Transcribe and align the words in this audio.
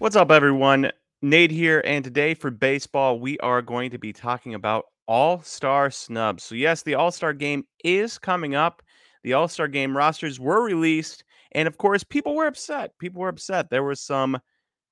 What's 0.00 0.16
up, 0.16 0.30
everyone? 0.30 0.92
Nate 1.20 1.50
here, 1.50 1.82
and 1.84 2.02
today 2.02 2.32
for 2.32 2.50
baseball, 2.50 3.20
we 3.20 3.38
are 3.40 3.60
going 3.60 3.90
to 3.90 3.98
be 3.98 4.14
talking 4.14 4.54
about 4.54 4.86
All 5.06 5.42
Star 5.42 5.90
snubs. 5.90 6.42
So, 6.42 6.54
yes, 6.54 6.82
the 6.82 6.94
All 6.94 7.12
Star 7.12 7.34
game 7.34 7.64
is 7.84 8.16
coming 8.16 8.54
up. 8.54 8.80
The 9.24 9.34
All 9.34 9.46
Star 9.46 9.68
game 9.68 9.94
rosters 9.94 10.40
were 10.40 10.64
released, 10.64 11.22
and 11.52 11.68
of 11.68 11.76
course, 11.76 12.02
people 12.02 12.34
were 12.34 12.46
upset. 12.46 12.96
People 12.98 13.20
were 13.20 13.28
upset. 13.28 13.68
There 13.68 13.82
were 13.82 13.94
some 13.94 14.38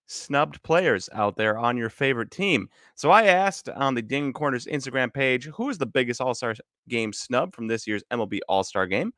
snubbed 0.08 0.62
players 0.62 1.08
out 1.14 1.36
there 1.36 1.56
on 1.56 1.78
your 1.78 1.88
favorite 1.88 2.30
team. 2.30 2.68
So, 2.94 3.10
I 3.10 3.28
asked 3.28 3.70
on 3.70 3.94
the 3.94 4.02
Ding 4.02 4.34
Corners 4.34 4.66
Instagram 4.66 5.10
page 5.10 5.46
who 5.46 5.70
is 5.70 5.78
the 5.78 5.86
biggest 5.86 6.20
All 6.20 6.34
Star 6.34 6.54
game 6.86 7.14
snub 7.14 7.54
from 7.54 7.66
this 7.66 7.86
year's 7.86 8.04
MLB 8.12 8.40
All 8.46 8.62
Star 8.62 8.86
game. 8.86 9.14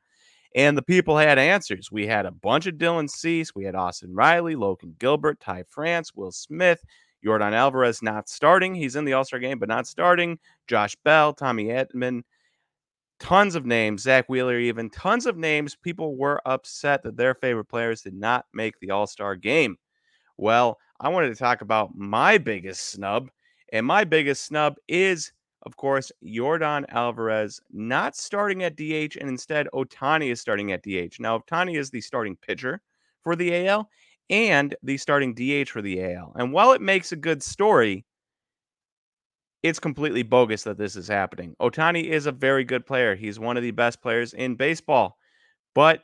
And 0.55 0.77
the 0.77 0.81
people 0.81 1.17
had 1.17 1.39
answers. 1.39 1.91
We 1.91 2.07
had 2.07 2.25
a 2.25 2.31
bunch 2.31 2.67
of 2.67 2.75
Dylan 2.75 3.09
Cease. 3.09 3.55
We 3.55 3.63
had 3.63 3.75
Austin 3.75 4.13
Riley, 4.13 4.55
Logan 4.55 4.95
Gilbert, 4.99 5.39
Ty 5.39 5.63
France, 5.69 6.13
Will 6.13 6.31
Smith, 6.31 6.83
Yordan 7.25 7.53
Alvarez 7.53 8.01
not 8.01 8.27
starting. 8.27 8.75
He's 8.75 8.95
in 8.95 9.05
the 9.05 9.13
All 9.13 9.23
Star 9.23 9.39
game, 9.39 9.59
but 9.59 9.69
not 9.69 9.87
starting. 9.87 10.39
Josh 10.67 10.95
Bell, 11.03 11.33
Tommy 11.33 11.65
Edman. 11.65 12.23
Tons 13.19 13.55
of 13.55 13.65
names. 13.65 14.01
Zack 14.01 14.27
Wheeler, 14.27 14.57
even 14.57 14.89
tons 14.89 15.25
of 15.25 15.37
names. 15.37 15.75
People 15.75 16.17
were 16.17 16.41
upset 16.45 17.03
that 17.03 17.15
their 17.15 17.35
favorite 17.35 17.65
players 17.65 18.01
did 18.01 18.15
not 18.15 18.45
make 18.53 18.79
the 18.79 18.91
All 18.91 19.07
Star 19.07 19.35
game. 19.35 19.77
Well, 20.37 20.79
I 20.99 21.09
wanted 21.09 21.29
to 21.29 21.35
talk 21.35 21.61
about 21.61 21.95
my 21.95 22.37
biggest 22.37 22.91
snub. 22.91 23.29
And 23.71 23.85
my 23.85 24.03
biggest 24.03 24.43
snub 24.45 24.75
is 24.87 25.31
of 25.63 25.77
course, 25.77 26.11
Yordan 26.25 26.85
Alvarez 26.89 27.59
not 27.71 28.15
starting 28.15 28.63
at 28.63 28.75
DH, 28.75 29.17
and 29.19 29.29
instead 29.29 29.67
Ohtani 29.73 30.31
is 30.31 30.41
starting 30.41 30.71
at 30.71 30.83
DH. 30.83 31.19
Now, 31.19 31.39
Ohtani 31.39 31.77
is 31.77 31.89
the 31.89 32.01
starting 32.01 32.35
pitcher 32.35 32.81
for 33.23 33.35
the 33.35 33.67
AL 33.67 33.89
and 34.29 34.75
the 34.81 34.97
starting 34.97 35.33
DH 35.33 35.69
for 35.69 35.81
the 35.81 36.03
AL. 36.03 36.33
And 36.35 36.51
while 36.51 36.71
it 36.71 36.81
makes 36.81 37.11
a 37.11 37.17
good 37.17 37.43
story, 37.43 38.05
it's 39.61 39.79
completely 39.79 40.23
bogus 40.23 40.63
that 40.63 40.77
this 40.77 40.95
is 40.95 41.07
happening. 41.07 41.55
Ohtani 41.61 42.05
is 42.05 42.25
a 42.25 42.31
very 42.31 42.63
good 42.63 42.85
player. 42.85 43.15
He's 43.15 43.39
one 43.39 43.57
of 43.57 43.63
the 43.63 43.71
best 43.71 44.01
players 44.01 44.33
in 44.33 44.55
baseball. 44.55 45.17
But 45.75 46.03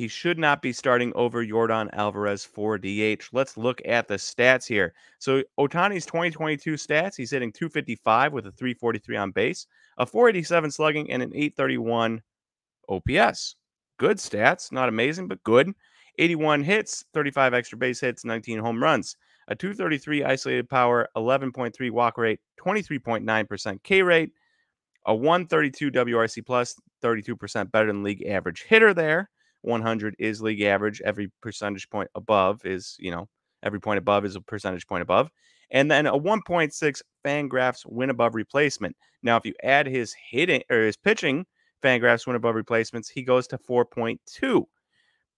he 0.00 0.08
should 0.08 0.38
not 0.38 0.62
be 0.62 0.72
starting 0.72 1.12
over 1.14 1.44
Yordan 1.44 1.90
Alvarez 1.92 2.42
for 2.42 2.78
DH. 2.78 3.22
Let's 3.32 3.58
look 3.58 3.82
at 3.84 4.08
the 4.08 4.14
stats 4.14 4.66
here. 4.66 4.94
So 5.18 5.42
Ohtani's 5.58 6.06
2022 6.06 6.72
stats, 6.72 7.16
he's 7.16 7.32
hitting 7.32 7.52
255 7.52 8.32
with 8.32 8.46
a 8.46 8.52
343 8.52 9.16
on 9.18 9.30
base, 9.30 9.66
a 9.98 10.06
487 10.06 10.70
slugging, 10.70 11.10
and 11.10 11.22
an 11.22 11.32
831 11.34 12.22
OPS. 12.88 13.56
Good 13.98 14.16
stats, 14.16 14.72
not 14.72 14.88
amazing, 14.88 15.28
but 15.28 15.44
good. 15.44 15.70
81 16.16 16.62
hits, 16.62 17.04
35 17.12 17.52
extra 17.52 17.76
base 17.76 18.00
hits, 18.00 18.24
19 18.24 18.58
home 18.58 18.82
runs, 18.82 19.18
a 19.48 19.54
233 19.54 20.24
isolated 20.24 20.70
power, 20.70 21.10
11.3 21.14 21.90
walk 21.90 22.16
rate, 22.16 22.40
23.9% 22.58 23.82
K 23.82 24.00
rate, 24.00 24.30
a 25.04 25.14
132 25.14 25.90
WRC 25.90 26.46
plus, 26.46 26.74
32% 27.04 27.70
better 27.70 27.88
than 27.88 28.02
league 28.02 28.24
average 28.26 28.62
hitter 28.62 28.94
there. 28.94 29.28
100 29.62 30.16
is 30.18 30.40
league 30.40 30.62
average. 30.62 31.00
Every 31.02 31.30
percentage 31.42 31.88
point 31.90 32.10
above 32.14 32.64
is, 32.64 32.96
you 32.98 33.10
know, 33.10 33.28
every 33.62 33.80
point 33.80 33.98
above 33.98 34.24
is 34.24 34.36
a 34.36 34.40
percentage 34.40 34.86
point 34.86 35.02
above. 35.02 35.30
And 35.70 35.90
then 35.90 36.06
a 36.06 36.18
1.6 36.18 37.02
Fangraphs 37.24 37.86
win 37.86 38.10
above 38.10 38.34
replacement. 38.34 38.96
Now, 39.22 39.36
if 39.36 39.46
you 39.46 39.54
add 39.62 39.86
his 39.86 40.14
hitting 40.30 40.62
or 40.70 40.82
his 40.82 40.96
pitching 40.96 41.46
Fangraphs 41.82 42.26
win 42.26 42.36
above 42.36 42.54
replacements, 42.54 43.08
he 43.08 43.22
goes 43.22 43.46
to 43.48 43.58
4.2. 43.58 44.64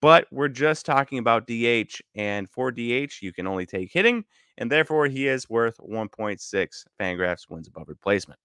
But 0.00 0.27
we're 0.33 0.49
just 0.49 0.84
talking 0.84 1.19
about 1.19 1.47
DH, 1.47 2.00
and 2.16 2.50
for 2.50 2.72
DH, 2.72 3.22
you 3.22 3.33
can 3.33 3.47
only 3.47 3.66
take 3.66 3.93
hitting, 3.93 4.25
and 4.59 4.71
therefore 4.71 5.06
he 5.06 5.28
is 5.28 5.49
worth 5.49 5.77
1.6 5.78 6.84
Fangraphs 6.99 7.49
wins 7.49 7.69
above 7.69 7.89
replacement. 7.89 8.41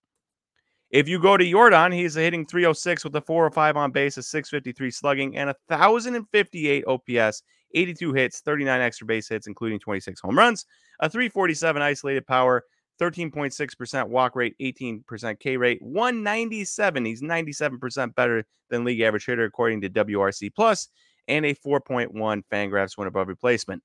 If 0.89 1.09
you 1.09 1.19
go 1.19 1.35
to 1.35 1.43
Yordan, 1.43 1.93
he's 1.93 2.15
hitting 2.15 2.45
306 2.45 3.03
with 3.03 3.15
a 3.15 3.21
405 3.21 3.75
on 3.75 3.91
base, 3.91 4.17
a 4.17 4.23
653 4.23 4.89
slugging, 4.89 5.35
and 5.35 5.53
1,058 5.67 6.85
OPS, 6.87 7.43
82 7.73 8.13
hits, 8.13 8.39
39 8.39 8.81
extra 8.81 9.05
base 9.05 9.27
hits, 9.27 9.47
including 9.47 9.79
26 9.79 10.21
home 10.21 10.37
runs, 10.37 10.65
a 11.01 11.09
347 11.09 11.81
isolated 11.81 12.25
power, 12.25 12.63
13.6% 13.01 14.07
walk 14.07 14.35
rate, 14.35 14.55
18% 14.61 15.39
K 15.39 15.57
rate, 15.57 15.81
197. 15.81 17.05
He's 17.05 17.21
97% 17.21 18.15
better 18.15 18.45
than 18.69 18.85
league 18.85 19.01
average 19.01 19.25
hitter, 19.25 19.43
according 19.43 19.81
to 19.81 19.89
WRC 19.89 20.55
Plus, 20.55 20.87
and 21.27 21.45
a 21.45 21.53
4.1 21.53 22.41
Fangraphs 22.51 22.97
win 22.97 23.07
above 23.07 23.27
replacement. 23.27 23.83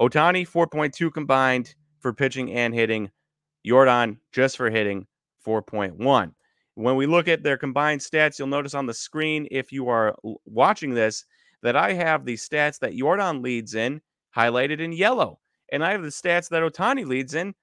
Ohtani, 0.00 0.48
4.2 0.48 1.12
combined 1.12 1.74
for 2.00 2.14
pitching 2.14 2.52
and 2.52 2.74
hitting. 2.74 3.10
Yordan, 3.66 4.16
just 4.32 4.56
for 4.56 4.70
hitting, 4.70 5.06
4.1. 5.46 6.32
When 6.74 6.96
we 6.96 7.06
look 7.06 7.28
at 7.28 7.42
their 7.42 7.56
combined 7.56 8.00
stats, 8.00 8.38
you'll 8.38 8.48
notice 8.48 8.74
on 8.74 8.86
the 8.86 8.94
screen, 8.94 9.46
if 9.50 9.72
you 9.72 9.88
are 9.88 10.14
watching 10.44 10.94
this, 10.94 11.24
that 11.62 11.76
I 11.76 11.92
have 11.92 12.24
the 12.24 12.36
stats 12.36 12.78
that 12.78 12.94
Yordan 12.94 13.42
leads 13.42 13.74
in 13.74 14.00
highlighted 14.36 14.80
in 14.80 14.92
yellow. 14.92 15.40
And 15.72 15.84
I 15.84 15.92
have 15.92 16.02
the 16.02 16.08
stats 16.08 16.48
that 16.48 16.62
Ohtani 16.62 17.06
leads 17.06 17.34
in 17.34 17.54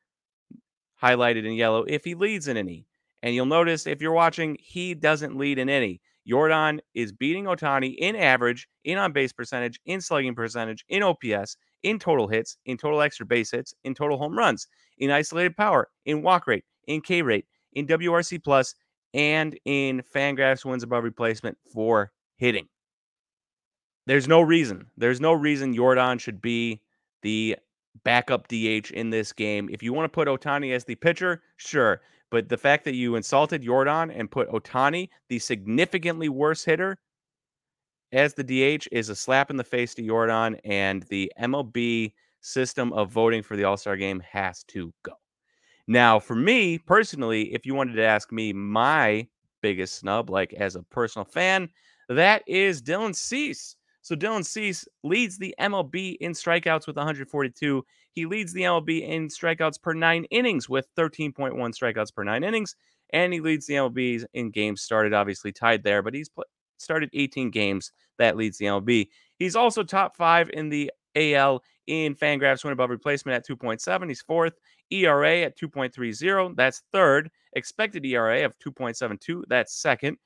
highlighted 1.02 1.46
in 1.46 1.54
yellow 1.54 1.84
if 1.84 2.04
he 2.04 2.16
leads 2.16 2.48
in 2.48 2.58
any. 2.58 2.86
And 3.24 3.34
you'll 3.34 3.46
notice 3.46 3.88
if 3.88 4.02
you're 4.02 4.12
watching, 4.12 4.58
he 4.60 4.94
doesn't 4.94 5.38
lead 5.38 5.58
in 5.60 5.70
any. 5.70 6.02
Yordan 6.30 6.80
is 6.94 7.12
beating 7.12 7.46
Ohtani 7.46 7.96
in 7.98 8.16
average, 8.16 8.68
in 8.84 8.98
on 8.98 9.14
base 9.14 9.32
percentage, 9.32 9.80
in 9.86 10.02
slugging 10.02 10.36
percentage, 10.36 10.84
in 10.90 11.02
OPS, 11.02 11.58
in 11.84 12.00
total 12.00 12.28
hits, 12.28 12.58
in 12.66 12.78
total 12.78 13.02
extra 13.02 13.26
base 13.26 13.52
hits, 13.52 13.74
in 13.86 13.94
total 13.96 14.18
home 14.18 14.38
runs, 14.38 14.68
in 14.98 15.10
isolated 15.10 15.56
power, 15.56 15.90
in 16.06 16.22
walk 16.22 16.48
rate, 16.48 16.66
in 16.88 17.02
K 17.02 17.22
rate, 17.22 17.46
in 17.78 17.86
WRC 17.86 18.44
Plus 18.44 18.74
and 19.14 19.58
in 19.66 20.02
Fangraphs 20.14 20.66
wins 20.66 20.84
above 20.84 21.04
replacement 21.04 21.58
for 21.72 22.12
hitting. 22.38 22.68
There's 24.08 24.28
no 24.28 24.42
reason. 24.42 24.88
There's 24.98 25.22
no 25.22 25.34
reason 25.34 25.76
Yordan 25.76 26.20
should 26.20 26.42
be 26.42 26.82
the 27.22 27.56
backup 28.04 28.48
DH 28.48 28.92
in 28.92 29.10
this 29.10 29.32
game. 29.32 29.70
If 29.72 29.84
you 29.84 29.94
want 29.94 30.06
to 30.06 30.16
put 30.16 30.28
Ohtani 30.28 30.74
as 30.74 30.86
the 30.86 30.96
pitcher, 30.96 31.44
sure. 31.58 32.02
But 32.32 32.50
the 32.50 32.58
fact 32.58 32.84
that 32.86 32.96
you 32.96 33.16
insulted 33.16 33.64
Yordan 33.64 34.12
and 34.18 34.30
put 34.30 34.50
Ohtani, 34.50 35.10
the 35.30 35.40
significantly 35.40 36.30
worse 36.30 36.64
hitter, 36.64 36.98
as 38.12 38.34
the 38.34 38.44
DH 38.44 38.88
is 38.92 39.10
a 39.10 39.16
slap 39.16 39.52
in 39.52 39.58
the 39.58 39.64
face 39.64 39.94
to 39.96 40.02
Yordan, 40.02 40.60
and 40.64 41.04
the 41.04 41.32
MLB 41.40 42.14
system 42.42 42.94
of 42.94 43.12
voting 43.12 43.44
for 43.44 43.56
the 43.56 43.66
All 43.66 43.78
Star 43.78 43.98
game 43.98 44.22
has 44.32 44.64
to 44.70 44.94
go. 45.04 45.14
Now, 45.88 46.20
for 46.20 46.36
me 46.36 46.78
personally, 46.78 47.54
if 47.54 47.66
you 47.66 47.74
wanted 47.74 47.94
to 47.94 48.04
ask 48.04 48.32
me 48.32 48.54
my 48.54 49.28
biggest 49.62 49.96
snub, 49.96 50.30
like 50.30 50.54
as 50.54 50.76
a 50.76 50.84
personal 50.84 51.26
fan, 51.26 51.70
that 52.10 52.44
is 52.48 52.82
Dylan 52.82 53.16
Cease. 53.16 53.76
So 54.02 54.16
Dylan 54.16 54.46
Cease 54.46 54.88
leads 55.04 55.38
the 55.38 55.54
MLB 55.60 56.18
in 56.22 56.32
strikeouts 56.32 56.88
with 56.88 56.96
142. 56.96 57.86
He 58.12 58.26
leads 58.26 58.54
the 58.54 58.62
MLB 58.62 59.08
in 59.08 59.28
strikeouts 59.28 59.82
per 59.82 59.94
nine 59.94 60.26
innings 60.26 60.70
with 60.70 60.88
13.1 60.96 61.54
strikeouts 61.54 62.14
per 62.14 62.24
nine 62.24 62.44
innings. 62.44 62.76
And 63.12 63.34
he 63.34 63.40
leads 63.40 63.68
the 63.68 63.76
MLB 63.76 64.24
in 64.34 64.52
games 64.52 64.82
started, 64.82 65.14
obviously 65.14 65.52
tied 65.52 65.84
there, 65.84 66.02
but 66.02 66.14
he's 66.14 66.30
pl- 66.30 66.46
started 66.78 67.10
18 67.14 67.52
games. 67.52 67.92
That 68.18 68.38
leads 68.38 68.58
the 68.58 68.66
MLB. 68.66 69.08
He's 69.40 69.56
also 69.56 69.84
top 69.84 70.16
five 70.18 70.50
in 70.52 70.70
the 70.70 70.92
AL 71.16 71.64
in 71.88 72.16
Fangraphs 72.16 72.64
win 72.64 72.74
above 72.74 72.90
replacement 72.90 73.36
at 73.36 73.46
2.7. 73.46 74.08
He's 74.08 74.22
fourth. 74.22 74.54
ERA 74.92 75.42
at 75.42 75.58
2.30. 75.58 76.56
That's 76.56 76.84
third. 76.92 77.30
Expected 77.54 78.06
ERA 78.06 78.46
of 78.46 78.58
2.72. 78.60 79.44
That's 79.48 79.76
second. 79.76 80.18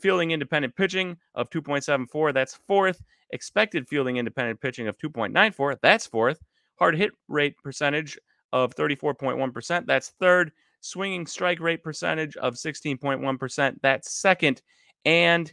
Fielding 0.00 0.32
independent 0.32 0.74
pitching 0.74 1.16
of 1.34 1.48
2.74. 1.50 2.34
That's 2.34 2.54
fourth. 2.66 3.02
Expected 3.30 3.88
fielding 3.88 4.16
independent 4.16 4.60
pitching 4.60 4.88
of 4.88 4.98
2.94. 4.98 5.76
That's 5.82 6.06
fourth. 6.06 6.40
Hard 6.78 6.96
hit 6.96 7.12
rate 7.28 7.56
percentage 7.62 8.18
of 8.52 8.74
34.1%. 8.74 9.86
That's 9.86 10.10
third. 10.20 10.52
Swinging 10.80 11.26
strike 11.26 11.60
rate 11.60 11.82
percentage 11.82 12.36
of 12.36 12.54
16.1%. 12.54 13.76
That's 13.82 14.12
second. 14.12 14.62
And 15.04 15.52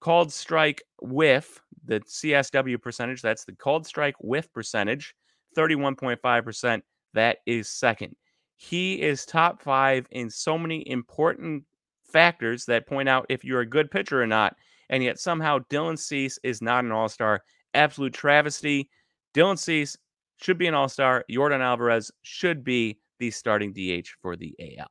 called 0.00 0.32
strike 0.32 0.82
whiff, 1.00 1.60
the 1.86 2.00
CSW 2.00 2.80
percentage, 2.80 3.22
that's 3.22 3.44
the 3.44 3.52
called 3.52 3.86
strike 3.86 4.14
whiff 4.20 4.52
percentage, 4.52 5.14
31.5%. 5.56 6.82
That 7.14 7.38
is 7.46 7.68
second. 7.68 8.14
He 8.56 9.00
is 9.00 9.24
top 9.24 9.62
five 9.62 10.06
in 10.10 10.30
so 10.30 10.58
many 10.58 10.88
important 10.88 11.64
factors 12.04 12.64
that 12.66 12.86
point 12.86 13.08
out 13.08 13.26
if 13.28 13.44
you're 13.44 13.60
a 13.60 13.66
good 13.66 13.90
pitcher 13.90 14.22
or 14.22 14.26
not. 14.26 14.56
And 14.90 15.02
yet 15.02 15.18
somehow 15.18 15.60
Dylan 15.70 15.98
Cease 15.98 16.38
is 16.42 16.60
not 16.60 16.84
an 16.84 16.92
all 16.92 17.08
star. 17.08 17.42
Absolute 17.72 18.12
travesty. 18.12 18.88
Dylan 19.34 19.58
Cease 19.58 19.96
should 20.40 20.58
be 20.58 20.66
an 20.66 20.74
all 20.74 20.88
star. 20.88 21.24
Yordan 21.30 21.60
Alvarez 21.60 22.10
should 22.22 22.62
be 22.62 22.98
the 23.18 23.30
starting 23.30 23.72
DH 23.72 24.08
for 24.20 24.36
the 24.36 24.54
AL. 24.60 24.90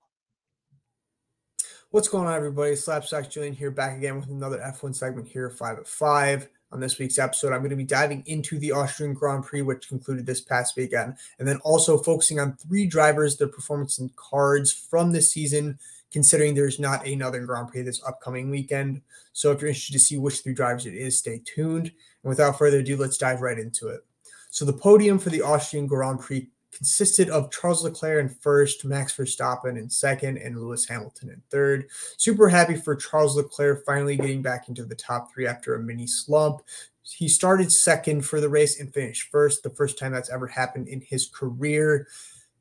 What's 1.92 2.08
going 2.08 2.28
on, 2.28 2.34
everybody? 2.34 2.72
Slapshot 2.72 3.30
Julian 3.30 3.54
here, 3.54 3.70
back 3.70 3.96
again 3.96 4.20
with 4.20 4.30
another 4.30 4.58
F1 4.58 4.96
segment 4.96 5.28
here, 5.28 5.52
5 5.52 5.78
at 5.78 5.88
5. 5.88 6.50
On 6.74 6.80
this 6.80 6.98
week's 6.98 7.20
episode, 7.20 7.54
I'm 7.54 7.60
going 7.60 7.70
to 7.70 7.76
be 7.76 7.84
diving 7.84 8.24
into 8.26 8.58
the 8.58 8.72
Austrian 8.72 9.14
Grand 9.14 9.44
Prix, 9.44 9.62
which 9.62 9.88
concluded 9.88 10.26
this 10.26 10.42
past 10.42 10.76
weekend, 10.76 11.14
and 11.38 11.48
then 11.48 11.58
also 11.58 12.00
focusing 12.00 12.40
on 12.40 12.56
three 12.56 12.88
drivers, 12.88 13.38
their 13.38 13.48
performance 13.48 14.00
and 14.00 14.14
cards 14.16 14.74
from 14.74 15.12
this 15.12 15.32
season, 15.32 15.78
considering 16.12 16.56
there's 16.56 16.80
not 16.80 17.06
another 17.06 17.46
Grand 17.46 17.68
Prix 17.68 17.84
this 17.84 18.04
upcoming 18.08 18.50
weekend. 18.50 19.02
So 19.34 19.52
if 19.52 19.62
you're 19.62 19.70
interested 19.70 19.94
to 19.94 20.00
see 20.00 20.18
which 20.18 20.40
three 20.40 20.56
drivers 20.56 20.88
it 20.88 20.96
is, 20.96 21.20
stay 21.20 21.42
tuned. 21.46 21.92
And 22.24 22.30
without 22.30 22.58
further 22.58 22.80
ado, 22.80 22.98
let's 22.98 23.20
dive 23.20 23.42
right 23.42 23.60
into 23.60 23.90
it. 23.90 24.04
So 24.50 24.66
the 24.66 24.74
podium 24.74 25.20
for 25.20 25.30
the 25.30 25.44
Austrian 25.44 25.86
Grand 25.86 26.22
Prix 26.22 26.50
consisted 26.74 27.30
of 27.30 27.52
Charles 27.52 27.84
Leclerc 27.84 28.22
in 28.22 28.30
first, 28.30 28.84
Max 28.86 29.16
Verstappen 29.16 29.78
in 29.78 29.90
second, 29.90 30.38
and 30.38 30.60
Lewis 30.60 30.88
Hamilton 30.88 31.30
in 31.30 31.42
third. 31.50 31.88
Super 32.18 32.50
happy 32.50 32.76
for 32.76 32.96
Charles 32.96 33.36
Leclerc 33.36 33.86
finally 33.86 34.18
getting 34.18 34.42
back 34.42 34.70
into 34.70 34.84
the 34.84 34.96
top 34.96 35.32
three 35.32 35.48
after 35.48 35.76
a 35.76 35.80
mini 35.80 36.08
slump. 36.08 36.62
He 37.04 37.28
started 37.28 37.72
second 37.72 38.22
for 38.22 38.40
the 38.40 38.50
race 38.50 38.80
and 38.80 38.94
finished 38.94 39.30
first, 39.30 39.64
the 39.64 39.70
first 39.70 40.00
time 40.00 40.12
that's 40.12 40.30
ever 40.30 40.48
happened 40.48 40.88
in 40.88 41.02
his 41.02 41.28
career. 41.28 42.08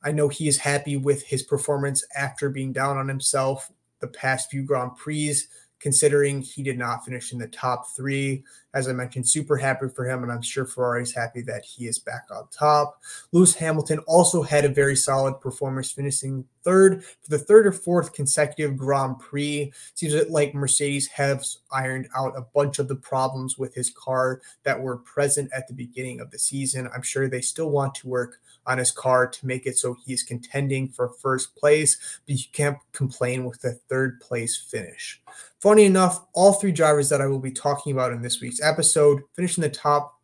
I 0.02 0.12
know 0.12 0.28
he 0.28 0.48
is 0.48 0.58
happy 0.58 0.96
with 0.96 1.22
his 1.22 1.42
performance 1.42 2.04
after 2.16 2.50
being 2.50 2.72
down 2.72 2.98
on 2.98 3.08
himself 3.08 3.70
the 4.00 4.08
past 4.08 4.50
few 4.50 4.62
Grand 4.62 4.96
Prix 4.96 5.36
considering 5.82 6.40
he 6.40 6.62
did 6.62 6.78
not 6.78 7.04
finish 7.04 7.32
in 7.32 7.38
the 7.38 7.48
top 7.48 7.88
three. 7.94 8.44
As 8.74 8.88
I 8.88 8.92
mentioned, 8.92 9.28
super 9.28 9.56
happy 9.56 9.88
for 9.88 10.06
him, 10.06 10.22
and 10.22 10.32
I'm 10.32 10.42
sure 10.42 10.64
Ferrari's 10.64 11.14
happy 11.14 11.42
that 11.42 11.64
he 11.64 11.86
is 11.86 11.98
back 11.98 12.26
on 12.30 12.48
top. 12.50 13.00
Lewis 13.32 13.54
Hamilton 13.54 13.98
also 14.06 14.42
had 14.42 14.64
a 14.64 14.68
very 14.68 14.96
solid 14.96 15.40
performance, 15.40 15.90
finishing 15.90 16.44
third 16.62 17.04
for 17.04 17.28
the 17.28 17.38
third 17.38 17.66
or 17.66 17.72
fourth 17.72 18.12
consecutive 18.12 18.76
Grand 18.76 19.18
Prix. 19.18 19.72
Seems 19.94 20.30
like 20.30 20.54
Mercedes 20.54 21.08
has 21.08 21.58
ironed 21.70 22.08
out 22.16 22.36
a 22.36 22.46
bunch 22.54 22.78
of 22.78 22.88
the 22.88 22.96
problems 22.96 23.58
with 23.58 23.74
his 23.74 23.90
car 23.90 24.40
that 24.64 24.80
were 24.80 24.96
present 24.96 25.50
at 25.54 25.68
the 25.68 25.74
beginning 25.74 26.20
of 26.20 26.30
the 26.30 26.38
season. 26.38 26.88
I'm 26.94 27.02
sure 27.02 27.28
they 27.28 27.40
still 27.40 27.70
want 27.70 27.94
to 27.96 28.08
work 28.08 28.38
on 28.66 28.78
his 28.78 28.92
car 28.92 29.26
to 29.26 29.46
make 29.46 29.66
it 29.66 29.76
so 29.76 29.96
he's 30.04 30.22
contending 30.22 30.88
for 30.88 31.08
first 31.08 31.56
place, 31.56 32.20
but 32.26 32.36
you 32.36 32.44
can't 32.52 32.78
complain 32.92 33.44
with 33.44 33.64
a 33.64 33.72
third 33.88 34.20
place 34.20 34.56
finish. 34.56 35.20
Funny 35.60 35.84
enough, 35.84 36.24
all 36.32 36.52
three 36.52 36.72
drivers 36.72 37.08
that 37.08 37.20
I 37.20 37.26
will 37.26 37.38
be 37.38 37.52
talking 37.52 37.92
about 37.92 38.12
in 38.12 38.22
this 38.22 38.40
week's 38.40 38.60
episode 38.62 39.22
finishing 39.34 39.62
the 39.62 39.68
top 39.68 40.18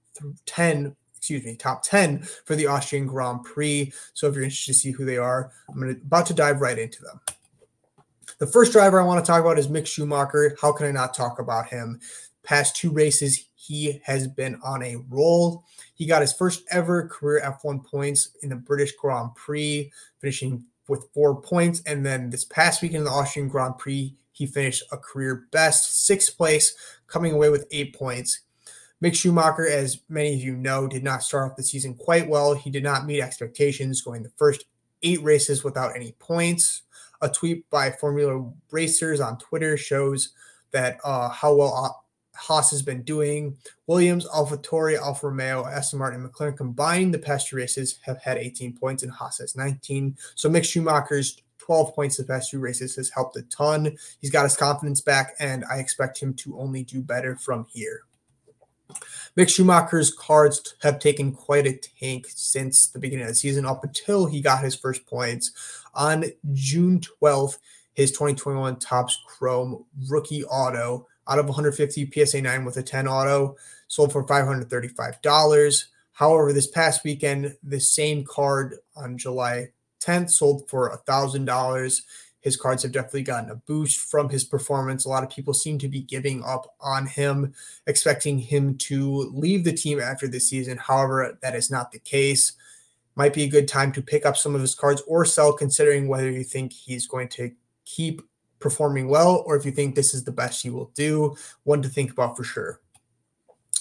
10 0.46 0.96
excuse 1.19 1.44
me, 1.44 1.56
top 1.56 1.82
10 1.82 2.20
for 2.44 2.56
the 2.56 2.67
Austrian 2.67 3.06
Grand 3.06 3.43
Prix. 3.43 3.93
So 4.14 4.29
if 4.29 4.35
you're 4.35 4.44
interested 4.44 4.73
to 4.73 4.79
see 4.79 4.93
who 4.93 5.05
they 5.05 5.19
are, 5.19 5.50
I'm 5.69 5.79
gonna, 5.79 5.93
about 5.93 6.26
to 6.26 6.35
dive 6.35 6.61
right 6.61 6.79
into 6.79 7.02
them. 7.02 7.20
The 8.38 8.46
first 8.46 8.73
driver 8.73 9.00
I 9.00 9.05
want 9.05 9.23
to 9.23 9.31
talk 9.31 9.40
about 9.40 9.58
is 9.58 9.69
Mick 9.69 9.87
Schumacher. 9.87 10.56
How 10.61 10.73
can 10.73 10.87
I 10.87 10.93
not 10.93 11.12
talk 11.12 11.40
about 11.40 11.69
him? 11.69 12.00
Past 12.44 12.76
two 12.76 12.90
races, 12.90 13.46
he 13.56 14.00
has 14.05 14.29
been 14.29 14.61
on 14.64 14.82
a 14.82 14.96
roll. 15.08 15.64
He 15.94 16.06
got 16.06 16.23
his 16.23 16.32
first 16.32 16.62
ever 16.70 17.08
career 17.08 17.43
F1 17.44 17.85
points 17.85 18.31
in 18.43 18.50
the 18.50 18.56
British 18.56 18.93
Grand 18.93 19.35
Prix, 19.35 19.90
finishing 20.20 20.64
with 20.88 21.08
four 21.12 21.43
points. 21.43 21.82
And 21.85 22.06
then 22.06 22.31
this 22.31 22.44
past 22.44 22.81
weekend 22.81 23.00
in 23.00 23.05
the 23.05 23.11
Austrian 23.11 23.49
Grand 23.49 23.76
Prix, 23.76 24.14
he 24.38 24.46
finished 24.46 24.85
a 24.93 24.96
career 24.96 25.49
best 25.50 26.06
sixth 26.06 26.37
place, 26.37 26.75
coming 27.08 27.32
away 27.32 27.50
with 27.50 27.67
eight 27.73 27.94
points. 27.94 28.40
Mick 29.02 29.14
Schumacher, 29.14 29.69
as 29.69 30.00
many 30.08 30.35
of 30.35 30.40
you 30.40 30.56
know, 30.56 30.87
did 30.87 31.02
not 31.02 31.25
start 31.25 31.50
off 31.50 31.56
the 31.56 31.62
season 31.62 31.94
quite 31.94 32.29
well. 32.29 32.55
He 32.55 32.70
did 32.70 32.85
not 32.85 33.05
meet 33.05 33.20
expectations, 33.20 34.00
going 34.00 34.23
the 34.23 34.32
first 34.37 34.64
eight 35.02 35.23
races 35.23 35.64
without 35.64 35.96
any 35.96 36.12
points. 36.20 36.82
A 37.20 37.29
tweet 37.29 37.69
by 37.69 37.90
Formula 37.90 38.49
Racers 38.70 39.20
on 39.20 39.38
Twitter 39.38 39.76
shows 39.76 40.31
that 40.70 40.99
uh, 41.02 41.29
how 41.31 41.55
well 41.55 42.05
Haas 42.37 42.70
has 42.70 42.82
been 42.82 43.02
doing. 43.02 43.56
Williams, 43.88 44.25
AlphaTauri, 44.29 44.96
Alfa 44.96 45.26
Romeo, 45.26 45.67
Aston 45.67 45.99
Martin, 45.99 46.23
and 46.23 46.32
McLaren 46.32 46.56
combined 46.56 47.12
the 47.12 47.19
past 47.19 47.49
two 47.49 47.56
races 47.56 47.99
have 48.02 48.23
had 48.23 48.38
18 48.38 48.76
points, 48.76 49.02
and 49.02 49.11
Haas 49.11 49.38
has 49.38 49.56
19. 49.56 50.17
So 50.37 50.49
Mick 50.49 50.64
Schumacher's 50.64 51.43
12 51.69 51.94
points 51.94 52.17
the 52.17 52.25
past 52.25 52.50
two 52.50 52.59
races 52.59 52.97
has 52.97 53.11
helped 53.11 53.37
a 53.37 53.43
ton. 53.43 53.94
He's 54.23 54.31
got 54.31 54.44
his 54.44 54.56
confidence 54.56 55.03
back, 55.03 55.35
and 55.38 55.67
I 55.70 55.81
expect 55.81 56.19
him 56.19 56.32
to 56.37 56.59
only 56.59 56.82
do 56.82 57.03
better 57.03 57.37
from 57.37 57.67
here. 57.69 58.05
Mick 59.37 59.50
Schumacher's 59.50 60.11
cards 60.11 60.76
have 60.81 60.99
taken 60.99 61.31
quite 61.31 61.67
a 61.67 61.79
tank 62.00 62.26
since 62.31 62.87
the 62.87 62.99
beginning 62.99 63.26
of 63.26 63.32
the 63.32 63.35
season, 63.35 63.67
up 63.67 63.85
until 63.85 64.25
he 64.25 64.41
got 64.41 64.65
his 64.65 64.75
first 64.75 65.06
points. 65.06 65.53
On 65.94 66.25
June 66.55 67.00
12th, 67.00 67.59
his 67.93 68.12
2021 68.12 68.79
Topps 68.79 69.19
Chrome 69.26 69.85
rookie 70.09 70.44
auto 70.44 71.06
out 71.29 71.38
of 71.38 71.44
150 71.44 72.11
PSA 72.11 72.41
9 72.41 72.64
with 72.64 72.79
a 72.79 72.82
10 72.82 73.06
auto, 73.06 73.56
sold 73.88 74.11
for 74.11 74.25
$535. 74.25 75.85
However, 76.12 76.55
this 76.55 76.67
past 76.67 77.05
weekend, 77.05 77.55
the 77.62 77.79
same 77.79 78.25
card 78.25 78.76
on 78.97 79.19
July 79.19 79.69
10th 80.00 80.31
sold 80.31 80.69
for 80.69 80.89
a 80.89 80.99
$1,000. 80.99 82.03
His 82.41 82.56
cards 82.56 82.83
have 82.83 82.93
definitely 82.93 83.23
gotten 83.23 83.50
a 83.50 83.56
boost 83.56 83.99
from 83.99 84.29
his 84.29 84.45
performance. 84.45 85.05
A 85.05 85.09
lot 85.09 85.25
of 85.25 85.31
people 85.31 85.53
seem 85.53 85.79
to 85.79 85.89
be 85.89 86.00
giving 86.00 86.43
up 86.45 86.75
on 86.81 87.06
him, 87.06 87.53
expecting 87.87 88.39
him 88.39 88.77
to 88.79 89.31
leave 89.35 89.65
the 89.65 89.73
team 89.73 90.00
after 90.00 90.29
the 90.29 90.39
season. 90.39 90.79
However, 90.79 91.37
that 91.43 91.56
is 91.56 91.71
not 91.71 91.91
the 91.91 91.99
case. 91.99 92.53
Might 93.17 93.35
be 93.35 93.43
a 93.43 93.49
good 93.49 93.67
time 93.67 93.91
to 93.93 94.03
pick 94.03 94.25
up 94.25 94.37
some 94.37 94.55
of 94.55 94.61
his 94.61 94.77
cards 94.77 95.03
or 95.09 95.25
sell, 95.25 95.53
considering 95.53 96.06
whether 96.06 96.31
you 96.31 96.45
think 96.45 96.73
he's 96.73 97.09
going 97.09 97.29
to 97.31 97.50
keep 97.85 98.23
performing 98.61 99.09
well 99.09 99.43
or 99.47 99.56
if 99.56 99.65
you 99.65 99.73
think 99.73 99.95
this 99.95 100.15
is 100.15 100.25
the 100.25 100.33
best 100.33 100.62
he 100.62 100.71
will 100.71 100.93
do. 100.95 101.37
One 101.65 101.83
to 101.83 101.89
think 101.89 102.12
about 102.12 102.37
for 102.37 102.45
sure. 102.45 102.81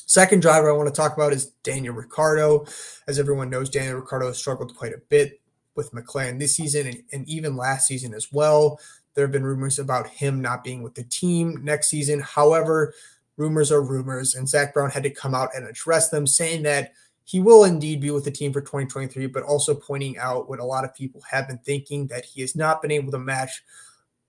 Second 0.08 0.42
driver 0.42 0.70
I 0.70 0.74
want 0.74 0.88
to 0.88 0.96
talk 0.96 1.16
about 1.16 1.34
is 1.34 1.48
Daniel 1.64 1.94
Ricciardo. 1.94 2.66
As 3.08 3.20
everyone 3.20 3.50
knows, 3.50 3.70
Daniel 3.70 3.98
Ricciardo 3.98 4.28
has 4.28 4.38
struggled 4.38 4.76
quite 4.76 4.94
a 4.94 5.02
bit 5.10 5.42
with 5.78 5.92
McLaren 5.92 6.40
this 6.40 6.56
season 6.56 6.88
and, 6.88 7.04
and 7.14 7.30
even 7.30 7.56
last 7.56 7.88
season 7.88 8.14
as 8.14 8.32
well. 8.32 8.80
There 9.14 9.24
have 9.24 9.32
been 9.32 9.46
rumors 9.46 9.80
about 9.80 10.08
him 10.08 10.42
not 10.42 10.64
being 10.64 10.84
with 10.84 10.96
the 10.96 11.04
team 11.04 11.64
next 11.64 11.90
season. 11.90 12.20
However, 12.20 12.94
rumors 13.38 13.72
are 13.72 13.82
rumors, 13.82 14.36
and 14.36 14.50
Zak 14.50 14.74
Brown 14.74 14.90
had 14.90 15.04
to 15.04 15.10
come 15.10 15.34
out 15.34 15.50
and 15.56 15.66
address 15.66 16.10
them, 16.10 16.28
saying 16.28 16.64
that 16.64 16.92
he 17.24 17.40
will 17.40 17.64
indeed 17.64 18.00
be 18.00 18.12
with 18.12 18.24
the 18.24 18.32
team 18.32 18.54
for 18.54 18.62
2023, 18.62 19.28
but 19.28 19.44
also 19.44 19.76
pointing 19.76 20.18
out 20.18 20.50
what 20.50 20.60
a 20.60 20.66
lot 20.66 20.86
of 20.86 20.96
people 20.96 21.22
have 21.30 21.48
been 21.48 21.58
thinking 21.60 22.08
that 22.08 22.26
he 22.26 22.42
has 22.42 22.56
not 22.56 22.82
been 22.82 22.92
able 22.92 23.12
to 23.12 23.20
match 23.20 23.64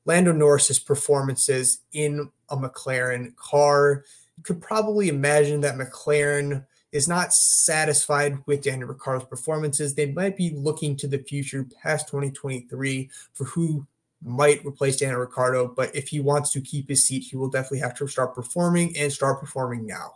Lando 0.05 0.33
Norris's 0.33 0.79
performances 0.79 1.81
in 1.93 2.31
a 2.49 2.57
McLaren 2.57 3.37
car. 3.37 4.05
You 4.37 4.43
could 4.43 4.61
probably 4.61 5.09
imagine 5.09 5.61
that 5.61 5.77
McLaren 5.77 6.65
is 6.93 7.09
not 7.09 7.35
satisfied 7.35 8.39
with 8.47 8.63
Daniel 8.63 8.89
Ricciardo's 8.89 9.29
performances. 9.29 9.95
They 9.95 10.11
might 10.11 10.37
be 10.37 10.51
looking 10.51 10.97
to 10.97 11.07
the 11.07 11.19
future 11.19 11.67
past 11.83 12.09
2023 12.09 13.11
for 13.35 13.45
who 13.45 13.87
might 14.23 14.65
replace 14.65 14.97
Daniel 14.97 15.21
Ricciardo. 15.21 15.69
But 15.69 15.95
if 15.95 16.09
he 16.09 16.21
wants 16.21 16.51
to 16.53 16.61
keep 16.61 16.89
his 16.89 17.07
seat, 17.07 17.25
he 17.25 17.37
will 17.37 17.51
definitely 17.51 17.81
have 17.81 17.97
to 17.99 18.09
start 18.09 18.35
performing 18.35 18.97
and 18.97 19.13
start 19.13 19.41
performing 19.41 19.87
now. 19.87 20.15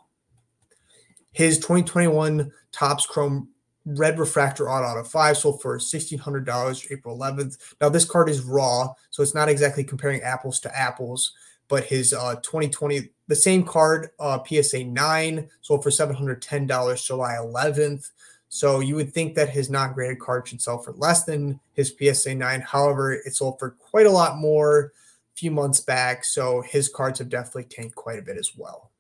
His 1.33 1.59
2021 1.59 2.50
Topps 2.73 3.07
Chrome 3.07 3.49
Red 3.85 4.19
Refractor 4.19 4.71
Auto 4.71 5.02
five 5.02 5.37
sold 5.37 5.61
for 5.61 5.79
$1,600 5.79 6.93
April 6.93 7.19
11th. 7.19 7.59
Now, 7.81 7.88
this 7.88 8.05
card 8.05 8.29
is 8.29 8.43
raw, 8.43 8.95
so 9.11 9.23
it's 9.23 9.35
not 9.35 9.49
exactly 9.49 9.83
comparing 9.83 10.21
apples 10.23 10.61
to 10.61 10.79
apples, 10.79 11.33
but 11.69 11.85
his 11.85 12.12
uh, 12.12 12.37
2020, 12.37 13.11
the 13.33 13.37
same 13.37 13.65
card, 13.65 14.11
uh, 14.21 14.39
PSA 14.45 14.85
9, 14.85 15.49
sold 15.62 15.83
for 15.83 15.89
$710 15.89 17.07
July 17.07 17.37
11th. 17.41 18.11
So 18.51 18.81
you 18.81 18.95
would 18.97 19.15
think 19.15 19.37
that 19.37 19.49
his 19.49 19.71
non 19.71 19.95
graded 19.95 20.21
card 20.21 20.47
should 20.47 20.61
sell 20.61 20.77
for 20.77 20.93
less 20.93 21.25
than 21.25 21.59
his 21.73 21.95
PSA 21.99 22.35
9. 22.35 22.61
However, 22.61 23.15
it 23.15 23.35
sold 23.35 23.59
for 23.59 23.71
quite 23.71 24.05
a 24.05 24.11
lot 24.11 24.37
more 24.37 24.93
a 25.35 25.35
few 25.35 25.51
months 25.51 25.81
back. 25.81 26.27
So 26.27 26.61
his 26.61 26.91
cards 26.91 27.21
have 27.21 27.31
definitely 27.31 27.65
tanked 27.65 27.95
quite 27.95 28.19
a 28.19 28.23
bit 28.23 28.37
as 28.37 28.51
well. 28.55 28.91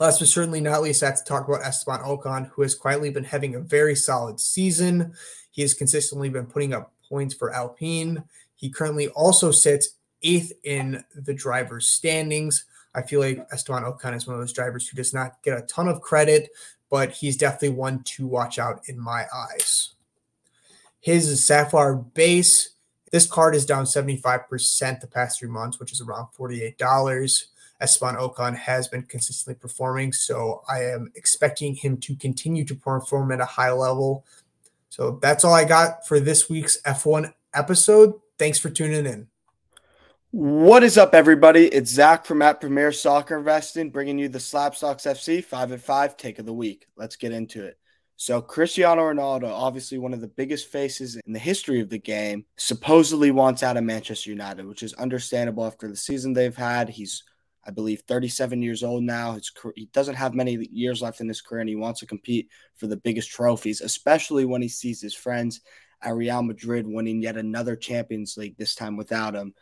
Last 0.00 0.18
but 0.18 0.26
certainly 0.26 0.60
not 0.60 0.82
least, 0.82 1.04
I 1.04 1.06
have 1.06 1.18
to 1.18 1.24
talk 1.24 1.46
about 1.46 1.62
Esteban 1.62 2.00
Ocon, 2.00 2.48
who 2.48 2.62
has 2.62 2.74
quietly 2.74 3.10
been 3.10 3.22
having 3.22 3.54
a 3.54 3.60
very 3.60 3.94
solid 3.94 4.40
season. 4.40 5.14
He 5.52 5.62
has 5.62 5.72
consistently 5.72 6.30
been 6.30 6.46
putting 6.46 6.74
up 6.74 6.92
points 7.08 7.32
for 7.32 7.54
Alpine. 7.54 8.24
He 8.56 8.70
currently 8.70 9.06
also 9.10 9.52
sits 9.52 9.90
eighth 10.24 10.52
in 10.64 11.04
the 11.14 11.34
drivers' 11.34 11.86
standings. 11.86 12.64
I 12.94 13.02
feel 13.02 13.20
like 13.20 13.46
Esteban 13.52 13.82
Ocon 13.82 14.16
is 14.16 14.26
one 14.26 14.34
of 14.34 14.40
those 14.40 14.52
drivers 14.52 14.88
who 14.88 14.96
does 14.96 15.12
not 15.12 15.42
get 15.42 15.58
a 15.58 15.62
ton 15.62 15.88
of 15.88 16.00
credit, 16.00 16.50
but 16.90 17.10
he's 17.10 17.36
definitely 17.36 17.70
one 17.70 18.02
to 18.04 18.26
watch 18.26 18.58
out 18.58 18.82
in 18.88 18.98
my 18.98 19.26
eyes. 19.34 19.94
His 21.00 21.44
Sapphire 21.44 21.96
base, 21.96 22.70
this 23.10 23.26
card 23.26 23.54
is 23.54 23.66
down 23.66 23.84
75% 23.84 25.00
the 25.00 25.06
past 25.06 25.38
three 25.38 25.48
months, 25.48 25.78
which 25.78 25.92
is 25.92 26.00
around 26.00 26.28
$48. 26.38 27.44
Esteban 27.80 28.16
Ocon 28.16 28.56
has 28.56 28.88
been 28.88 29.02
consistently 29.02 29.58
performing. 29.60 30.12
So 30.12 30.62
I 30.68 30.84
am 30.84 31.12
expecting 31.14 31.74
him 31.74 31.98
to 31.98 32.16
continue 32.16 32.64
to 32.64 32.74
perform 32.74 33.32
at 33.32 33.40
a 33.40 33.44
high 33.44 33.72
level. 33.72 34.24
So 34.88 35.18
that's 35.20 35.44
all 35.44 35.52
I 35.52 35.64
got 35.64 36.06
for 36.06 36.20
this 36.20 36.48
week's 36.48 36.80
F1 36.82 37.32
episode. 37.52 38.14
Thanks 38.38 38.58
for 38.58 38.70
tuning 38.70 39.06
in. 39.06 39.28
What 40.36 40.82
is 40.82 40.98
up, 40.98 41.14
everybody? 41.14 41.66
It's 41.66 41.92
Zach 41.92 42.26
from 42.26 42.42
at 42.42 42.60
Premier 42.60 42.90
Soccer 42.90 43.38
Investing, 43.38 43.90
bringing 43.90 44.18
you 44.18 44.28
the 44.28 44.40
Slabstox 44.40 45.06
FC 45.06 45.44
five 45.44 45.70
at 45.70 45.80
five 45.80 46.16
take 46.16 46.40
of 46.40 46.44
the 46.44 46.52
week. 46.52 46.86
Let's 46.96 47.14
get 47.14 47.30
into 47.30 47.64
it. 47.64 47.78
So, 48.16 48.42
Cristiano 48.42 49.02
Ronaldo, 49.02 49.44
obviously 49.44 49.98
one 49.98 50.12
of 50.12 50.20
the 50.20 50.26
biggest 50.26 50.66
faces 50.66 51.14
in 51.24 51.32
the 51.32 51.38
history 51.38 51.80
of 51.80 51.88
the 51.88 52.00
game, 52.00 52.46
supposedly 52.56 53.30
wants 53.30 53.62
out 53.62 53.76
of 53.76 53.84
Manchester 53.84 54.30
United, 54.30 54.66
which 54.66 54.82
is 54.82 54.92
understandable 54.94 55.64
after 55.64 55.86
the 55.86 55.94
season 55.94 56.32
they've 56.32 56.56
had. 56.56 56.88
He's, 56.88 57.22
I 57.64 57.70
believe, 57.70 58.02
37 58.08 58.60
years 58.60 58.82
old 58.82 59.04
now. 59.04 59.34
His, 59.34 59.52
he 59.76 59.86
doesn't 59.92 60.16
have 60.16 60.34
many 60.34 60.66
years 60.72 61.00
left 61.00 61.20
in 61.20 61.28
his 61.28 61.42
career, 61.42 61.60
and 61.60 61.68
he 61.68 61.76
wants 61.76 62.00
to 62.00 62.06
compete 62.06 62.48
for 62.74 62.88
the 62.88 62.96
biggest 62.96 63.30
trophies, 63.30 63.80
especially 63.80 64.46
when 64.46 64.62
he 64.62 64.68
sees 64.68 65.00
his 65.00 65.14
friends 65.14 65.60
at 66.02 66.16
Real 66.16 66.42
Madrid 66.42 66.88
winning 66.88 67.22
yet 67.22 67.36
another 67.36 67.76
Champions 67.76 68.36
League, 68.36 68.56
this 68.58 68.74
time 68.74 68.96
without 68.96 69.36
him. 69.36 69.54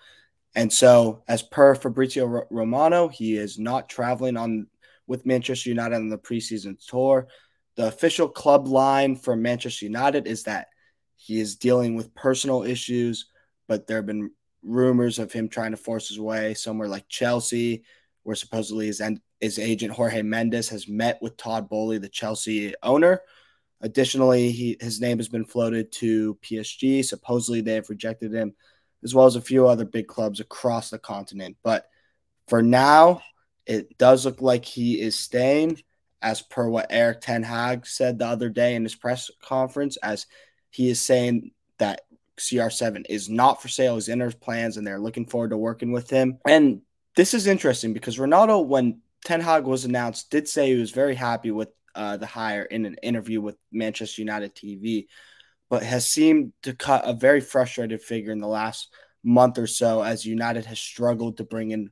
And 0.54 0.73
so, 0.73 1.23
as 1.28 1.42
per 1.42 1.75
Fabrizio 1.75 2.47
Romano, 2.50 3.09
he 3.09 3.37
is 3.37 3.59
not 3.59 3.88
traveling 3.88 4.37
on 4.37 4.66
with 5.06 5.26
Manchester 5.26 5.71
United 5.71 5.97
on 5.97 6.09
the 6.09 6.18
preseason 6.18 6.76
tour. 6.87 7.28
The 7.76 7.88
official 7.88 8.28
club 8.28 8.68
line 8.68 9.16
for 9.16 9.35
Manchester 9.35 9.87
United 9.87 10.26
is 10.26 10.44
that 10.44 10.68
he 11.16 11.40
is 11.40 11.56
dealing 11.56 11.94
with 11.94 12.14
personal 12.14 12.64
issues, 12.64 13.26
but 13.66 13.87
there 13.87 13.99
have 13.99 14.06
been 14.06 14.30
rumors 14.62 15.18
of 15.18 15.32
him 15.32 15.49
trying 15.49 15.71
to 15.71 15.76
force 15.76 16.09
his 16.09 16.21
way 16.21 16.54
somewhere 16.54 16.88
like 16.88 17.09
Chelsea, 17.09 17.85
where 18.23 18.37
supposedly 18.37 18.87
his, 18.87 19.02
his 19.40 19.59
agent 19.59 19.92
Jorge 19.92 20.23
Mendes 20.23 20.68
has 20.68 20.87
met 20.87 21.18
with 21.23 21.37
Todd 21.37 21.68
Boehly, 21.68 21.99
the 21.99 22.09
Chelsea 22.09 22.75
owner. 22.82 23.23
Additionally, 23.80 24.50
he, 24.50 24.76
his 24.80 25.00
name 25.00 25.18
has 25.18 25.28
been 25.28 25.44
floated 25.44 25.90
to 25.92 26.37
PSG. 26.37 27.04
Supposedly, 27.04 27.62
they 27.62 27.75
have 27.75 27.90
rejected 27.90 28.32
him 28.32 28.54
as 29.04 29.14
well 29.14 29.26
as 29.26 29.37
a 29.37 29.40
few 29.40 29.66
other 29.66 29.85
big 29.85 30.06
clubs 30.06 30.40
across 30.40 30.90
the 30.90 30.99
continent. 30.99 31.56
But 31.62 31.88
for 32.49 32.62
now, 32.62 33.23
it 33.66 33.97
does 33.99 34.25
look 34.25 34.40
like 34.40 34.64
he 34.64 35.00
is 35.00 35.18
staying, 35.18 35.82
as 36.21 36.42
per 36.42 36.68
what 36.68 36.87
Erik 36.90 37.21
Ten 37.21 37.42
Hag 37.42 37.87
said 37.87 38.18
the 38.18 38.26
other 38.26 38.49
day 38.49 38.75
in 38.75 38.82
his 38.82 38.94
press 38.94 39.30
conference, 39.40 39.97
as 39.99 40.26
he 40.71 40.88
is 40.90 41.00
saying 41.00 41.52
that 41.78 42.02
CR7 42.38 43.06
is 43.09 43.28
not 43.28 43.61
for 43.61 43.68
sale, 43.68 43.94
he's 43.94 44.09
in 44.09 44.21
his 44.21 44.35
plans, 44.35 44.76
and 44.76 44.87
they're 44.87 44.99
looking 44.99 45.26
forward 45.26 45.50
to 45.50 45.56
working 45.56 45.92
with 45.92 46.09
him. 46.11 46.38
And 46.47 46.82
this 47.16 47.35
is 47.35 47.47
interesting 47.47 47.92
because 47.92 48.18
Ronaldo, 48.18 48.66
when 48.66 49.00
Ten 49.25 49.40
Hag 49.40 49.64
was 49.64 49.85
announced, 49.85 50.30
did 50.30 50.49
say 50.49 50.68
he 50.68 50.80
was 50.80 50.90
very 50.90 51.14
happy 51.14 51.50
with 51.50 51.68
uh, 51.94 52.16
the 52.16 52.26
hire 52.26 52.62
in 52.62 52.87
an 52.87 52.97
interview 53.02 53.40
with 53.40 53.56
Manchester 53.71 54.23
United 54.23 54.54
TV 54.54 55.06
but 55.72 55.82
has 55.82 56.06
seemed 56.06 56.52
to 56.62 56.74
cut 56.74 57.00
a 57.06 57.14
very 57.14 57.40
frustrated 57.40 58.02
figure 58.02 58.30
in 58.30 58.40
the 58.40 58.46
last 58.46 58.92
month 59.24 59.56
or 59.56 59.66
so 59.66 60.02
as 60.02 60.26
United 60.26 60.66
has 60.66 60.78
struggled 60.78 61.38
to 61.38 61.44
bring 61.44 61.70
in 61.70 61.88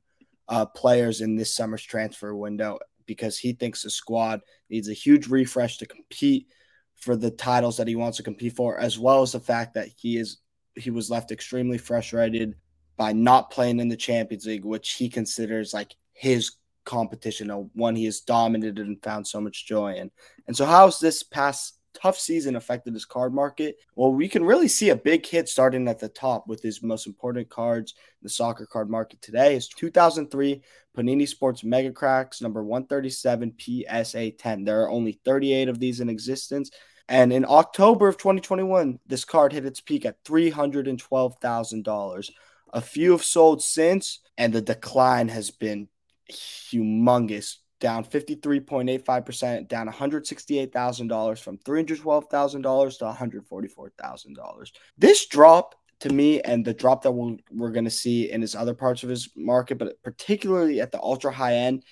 uh, 0.51 0.67
players 0.67 1.23
in 1.23 1.35
this 1.35 1.57
summer's 1.57 1.83
transfer 1.83 2.37
window 2.37 2.79
because 3.07 3.39
he 3.39 3.55
thinks 3.55 3.83
the 3.83 3.89
squad 3.89 4.43
needs 4.69 4.91
a 4.91 4.93
huge 4.93 5.29
refresh 5.29 5.79
to 5.79 5.87
compete 5.87 6.47
for 6.95 7.17
the 7.17 7.31
titles 7.31 7.79
that 7.79 7.89
he 7.89 7.97
wants 7.97 8.19
to 8.19 8.23
compete 8.23 8.55
for, 8.55 8.79
as 8.79 8.99
well 8.99 9.23
as 9.23 9.33
the 9.33 9.41
fact 9.41 9.73
that 9.73 9.89
he 9.97 10.19
is 10.19 10.41
he 10.75 10.91
was 10.91 11.11
left 11.11 11.33
extremely 11.33 11.79
frustrated 11.79 12.57
by 12.99 13.15
not 13.15 13.51
playing 13.51 13.81
in 13.81 13.89
the 13.89 13.97
Champions 13.97 14.45
League, 14.45 14.67
which 14.67 14.91
he 14.93 15.09
considers 15.09 15.73
like 15.73 15.95
his 16.13 16.57
competition, 16.85 17.49
a 17.49 17.61
one 17.73 17.97
he 17.97 18.05
has 18.05 18.21
dominated 18.21 18.87
and 18.87 19.03
found 19.03 19.27
so 19.27 19.41
much 19.41 19.67
joy 19.67 19.95
in. 19.95 20.11
And 20.47 20.55
so, 20.55 20.67
how's 20.67 20.99
this 20.99 21.23
past 21.23 21.80
tough 21.95 22.19
season 22.19 22.57
affected 22.57 22.95
his 22.95 23.05
card 23.05 23.35
market? 23.35 23.77
Well, 23.95 24.13
we 24.13 24.29
can 24.29 24.45
really 24.45 24.69
see 24.69 24.91
a 24.91 24.97
big 24.97 25.27
hit 25.27 25.49
starting 25.49 25.89
at 25.89 25.99
the 25.99 26.09
top 26.09 26.47
with 26.47 26.63
his 26.63 26.83
most 26.83 27.07
important 27.07 27.49
cards 27.49 27.93
in 27.93 28.25
the 28.25 28.31
soccer 28.31 28.67
card 28.67 28.91
market 28.91 29.23
today 29.23 29.57
is 29.57 29.69
2003 29.69 30.63
Panini 30.97 31.29
Sports 31.29 31.65
Mega 31.65 31.93
Cracks 31.93 32.41
number 32.41 32.65
137 32.65 33.55
PSA 33.59 34.31
10. 34.33 34.65
There 34.65 34.83
are 34.83 34.91
only 34.91 35.21
38 35.25 35.69
of 35.69 35.79
these 35.79 36.01
in 36.01 36.09
existence. 36.09 36.71
And 37.09 37.33
in 37.33 37.45
October 37.49 38.09
of 38.09 38.19
2021, 38.19 38.99
this 39.07 39.25
card 39.25 39.53
hit 39.53 39.67
its 39.67 39.81
peak 39.81 40.07
at 40.07 40.23
$312,000. 40.25 42.31
A 42.73 42.81
few 42.81 43.13
have 43.13 43.25
sold 43.25 43.63
since, 43.63 44.21
and 44.39 44.53
the 44.53 44.61
decline 44.61 45.29
has 45.29 45.51
been 45.51 45.89
humongous 46.31 47.57
down 47.81 48.05
53.85%, 48.05 49.69
down 49.69 49.89
$168,000 49.89 51.39
from 51.39 51.59
$312,000 51.59 52.99
to 52.99 53.05
$144,000. 53.05 54.73
This 54.99 55.27
drop 55.27 55.75
to 56.01 56.11
me 56.11 56.41
and 56.41 56.65
the 56.65 56.75
drop 56.75 57.03
that 57.03 57.13
we 57.13 57.43
we 57.51 57.67
are 57.67 57.73
going 57.73 57.85
to 57.85 57.91
see 57.91 58.31
in 58.31 58.41
his 58.41 58.55
other 58.55 58.75
parts 58.75 59.03
of 59.03 59.09
his 59.09 59.29
market, 59.37 59.79
but 59.79 60.03
particularly 60.03 60.81
at 60.81 60.93
the 60.93 61.01
ultra 61.01 61.33
high 61.33 61.57
end, 61.57 61.83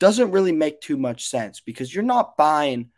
doesn't 0.00 0.32
really 0.32 0.52
make 0.52 0.80
too 0.80 0.96
much 0.96 1.26
sense 1.26 1.60
because 1.60 1.94
you're 1.94 2.02
not 2.02 2.36
buying 2.36 2.90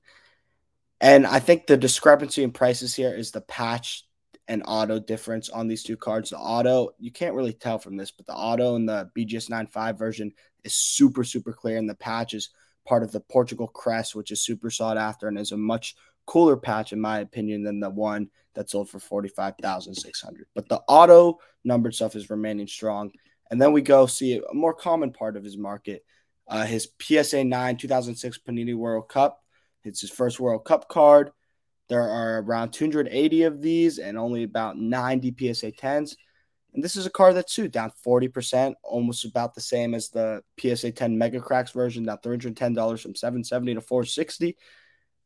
And 1.04 1.28
I 1.28 1.40
think 1.40 1.68
the 1.68 1.76
discrepancy 1.76 2.44
in 2.44 2.52
prices 2.52 2.96
here 2.96 3.14
is 3.14 3.32
the 3.32 3.42
patch 3.42 4.06
and 4.48 4.64
auto 4.66 5.00
difference 5.00 5.50
on 5.50 5.68
these 5.68 5.84
two 5.84 5.98
cards. 5.98 6.30
The 6.30 6.38
auto, 6.38 6.92
you 6.98 7.12
can't 7.12 7.36
really 7.36 7.52
tell 7.52 7.78
from 7.78 7.98
this, 7.98 8.10
but 8.10 8.26
the 8.26 8.34
auto 8.34 8.76
and 8.78 8.88
the 8.88 9.12
BGS 9.14 9.50
9.5 9.50 10.00
version 10.00 10.32
is 10.64 10.74
super, 10.74 11.26
super 11.26 11.52
clear. 11.52 11.78
And 11.78 11.90
the 11.90 11.96
patch 11.96 12.34
is 12.34 12.52
part 12.88 13.04
of 13.04 13.12
the 13.12 13.20
Portugal 13.20 13.68
crest, 13.68 14.16
which 14.16 14.32
is 14.32 14.46
super 14.46 14.70
sought 14.70 14.98
after 14.98 15.28
and 15.28 15.38
is 15.38 15.52
a 15.52 15.58
much 15.58 15.98
cooler 16.26 16.56
patch, 16.56 16.94
in 16.94 17.02
my 17.02 17.20
opinion, 17.20 17.64
than 17.64 17.82
the 17.82 17.90
one 17.90 18.30
that 18.54 18.70
sold 18.70 18.90
for 18.90 19.00
45600 19.00 20.48
But 20.56 20.70
the 20.70 20.80
auto 20.88 21.40
numbered 21.66 21.96
stuff 21.96 22.16
is 22.16 22.30
remaining 22.30 22.68
strong. 22.68 23.12
And 23.52 23.62
then 23.62 23.74
we 23.74 23.82
go 23.82 24.06
see 24.06 24.38
a 24.38 24.54
more 24.54 24.74
common 24.74 25.12
part 25.12 25.36
of 25.36 25.44
his 25.44 25.58
market. 25.58 26.06
Uh, 26.48 26.64
his 26.64 26.88
PSA 27.02 27.44
9 27.44 27.76
2006 27.76 28.40
Panini 28.48 28.74
World 28.74 29.10
Cup 29.10 29.43
it's 29.84 30.02
his 30.02 30.12
first 30.12 30.40
World 30.40 30.66
Cup 30.66 30.88
card. 30.88 31.32
There 31.90 32.02
are 32.02 32.42
around 32.42 32.72
280 32.72 33.44
of 33.44 33.62
these 33.62 34.00
and 34.00 34.18
only 34.18 34.44
about 34.44 34.78
90 34.78 35.36
PSA 35.38 35.72
10s. 35.74 36.16
And 36.74 36.84
this 36.84 36.96
is 36.96 37.06
a 37.06 37.12
card 37.12 37.36
that's 37.36 37.54
too 37.54 37.68
down 37.68 37.92
40%, 38.06 38.74
almost 38.84 39.26
about 39.26 39.54
the 39.54 39.62
same 39.62 39.94
as 39.94 40.10
the 40.10 40.42
PSA 40.60 40.92
10 40.92 41.18
Mega 41.18 41.40
Cracks 41.40 41.72
version, 41.72 42.06
down 42.06 42.18
$310 42.20 43.00
from 43.00 43.16
770 43.16 43.76
to 43.76 43.82
460. 43.82 44.58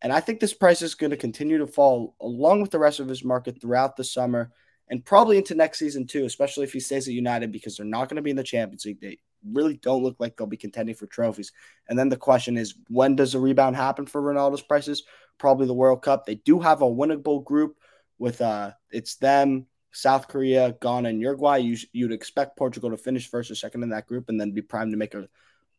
And 0.01 0.11
I 0.11 0.19
think 0.19 0.39
this 0.39 0.53
price 0.53 0.81
is 0.81 0.95
going 0.95 1.11
to 1.11 1.17
continue 1.17 1.57
to 1.59 1.67
fall 1.67 2.15
along 2.19 2.61
with 2.61 2.71
the 2.71 2.79
rest 2.79 2.99
of 2.99 3.07
his 3.07 3.23
market 3.23 3.61
throughout 3.61 3.95
the 3.95 4.03
summer 4.03 4.51
and 4.89 5.03
probably 5.03 5.37
into 5.37 5.55
next 5.55 5.79
season 5.79 6.05
too, 6.05 6.25
especially 6.25 6.63
if 6.63 6.73
he 6.73 6.79
stays 6.79 7.07
at 7.07 7.13
United 7.13 7.51
because 7.51 7.77
they're 7.77 7.85
not 7.85 8.09
going 8.09 8.17
to 8.17 8.21
be 8.21 8.29
in 8.29 8.35
the 8.35 8.43
Champions 8.43 8.85
League. 8.85 9.01
They 9.01 9.17
really 9.51 9.77
don't 9.77 10.03
look 10.03 10.15
like 10.19 10.37
they'll 10.37 10.47
be 10.47 10.57
contending 10.57 10.95
for 10.95 11.07
trophies. 11.07 11.51
And 11.87 11.97
then 11.97 12.09
the 12.09 12.17
question 12.17 12.57
is, 12.57 12.75
when 12.89 13.15
does 13.15 13.35
a 13.35 13.39
rebound 13.39 13.75
happen 13.75 14.05
for 14.05 14.21
Ronaldo's 14.21 14.61
prices? 14.61 15.03
Probably 15.37 15.67
the 15.67 15.73
World 15.73 16.01
Cup. 16.01 16.25
They 16.25 16.35
do 16.35 16.59
have 16.59 16.81
a 16.81 16.85
winnable 16.85 17.43
group 17.43 17.77
with 18.19 18.41
uh, 18.41 18.71
it's 18.91 19.15
them, 19.15 19.67
South 19.91 20.27
Korea, 20.27 20.75
Ghana, 20.81 21.09
and 21.09 21.21
Uruguay. 21.21 21.57
You, 21.57 21.77
you'd 21.93 22.11
expect 22.11 22.57
Portugal 22.57 22.89
to 22.89 22.97
finish 22.97 23.29
first 23.29 23.51
or 23.51 23.55
second 23.55 23.83
in 23.83 23.89
that 23.89 24.07
group 24.07 24.29
and 24.29 24.39
then 24.39 24.51
be 24.51 24.61
primed 24.61 24.91
to 24.91 24.97
make 24.97 25.13
a, 25.13 25.27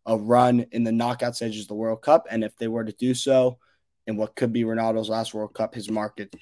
a 0.07 0.17
run 0.17 0.67
in 0.73 0.85
the 0.85 0.93
knockout 0.93 1.37
stages 1.37 1.63
of 1.63 1.69
the 1.69 1.75
World 1.75 2.03
Cup. 2.03 2.27
And 2.31 2.45
if 2.45 2.57
they 2.57 2.69
were 2.69 2.85
to 2.85 2.93
do 2.93 3.15
so 3.15 3.59
in 4.07 4.17
what 4.17 4.37
could 4.37 4.53
be 4.53 4.65
Ronaldo's 4.65 5.09
last 5.09 5.35
World 5.35 5.55
Cup, 5.55 5.75
his 5.75 5.91
market 5.91 6.35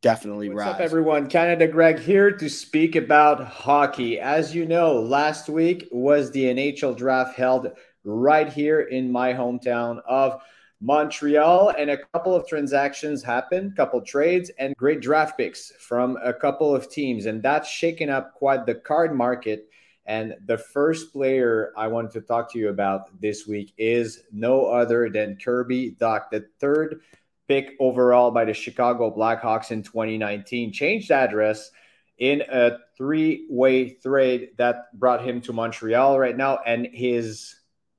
definitely 0.00 0.48
What's 0.48 0.66
rise. 0.66 0.74
up, 0.74 0.80
everyone? 0.80 1.28
Canada 1.28 1.68
Greg 1.68 1.98
here 1.98 2.30
to 2.30 2.48
speak 2.48 2.96
about 2.96 3.46
hockey. 3.46 4.18
As 4.18 4.54
you 4.54 4.66
know, 4.66 5.00
last 5.00 5.48
week 5.48 5.88
was 5.90 6.30
the 6.30 6.44
NHL 6.44 6.96
draft 6.96 7.36
held 7.36 7.72
right 8.04 8.50
here 8.50 8.80
in 8.80 9.10
my 9.10 9.32
hometown 9.32 10.00
of 10.06 10.40
Montreal, 10.80 11.70
and 11.70 11.90
a 11.90 11.98
couple 11.98 12.34
of 12.34 12.46
transactions 12.46 13.22
happened, 13.22 13.76
couple 13.76 14.00
trades, 14.02 14.50
and 14.58 14.76
great 14.76 15.00
draft 15.00 15.38
picks 15.38 15.72
from 15.78 16.18
a 16.22 16.32
couple 16.32 16.74
of 16.74 16.90
teams, 16.90 17.26
and 17.26 17.42
that's 17.42 17.68
shaken 17.68 18.10
up 18.10 18.34
quite 18.34 18.66
the 18.66 18.74
card 18.74 19.14
market. 19.14 19.68
And 20.04 20.34
the 20.44 20.58
first 20.58 21.12
player 21.12 21.72
I 21.76 21.88
wanted 21.88 22.12
to 22.12 22.20
talk 22.20 22.52
to 22.52 22.58
you 22.58 22.68
about 22.68 23.20
this 23.20 23.46
week 23.46 23.72
is 23.76 24.22
no 24.32 24.66
other 24.66 25.10
than 25.10 25.36
Kirby 25.42 25.96
Dach, 25.98 26.30
the 26.30 26.46
third 26.60 27.00
pick 27.48 27.76
overall 27.80 28.30
by 28.30 28.44
the 28.44 28.54
Chicago 28.54 29.14
Blackhawks 29.14 29.70
in 29.70 29.82
2019, 29.82 30.72
changed 30.72 31.10
address 31.10 31.70
in 32.18 32.42
a 32.50 32.78
three 32.96 33.46
way 33.50 33.90
trade 33.94 34.50
that 34.56 34.92
brought 34.94 35.24
him 35.24 35.40
to 35.42 35.52
Montreal 35.52 36.18
right 36.18 36.36
now. 36.36 36.58
And 36.66 36.86
his 36.92 37.56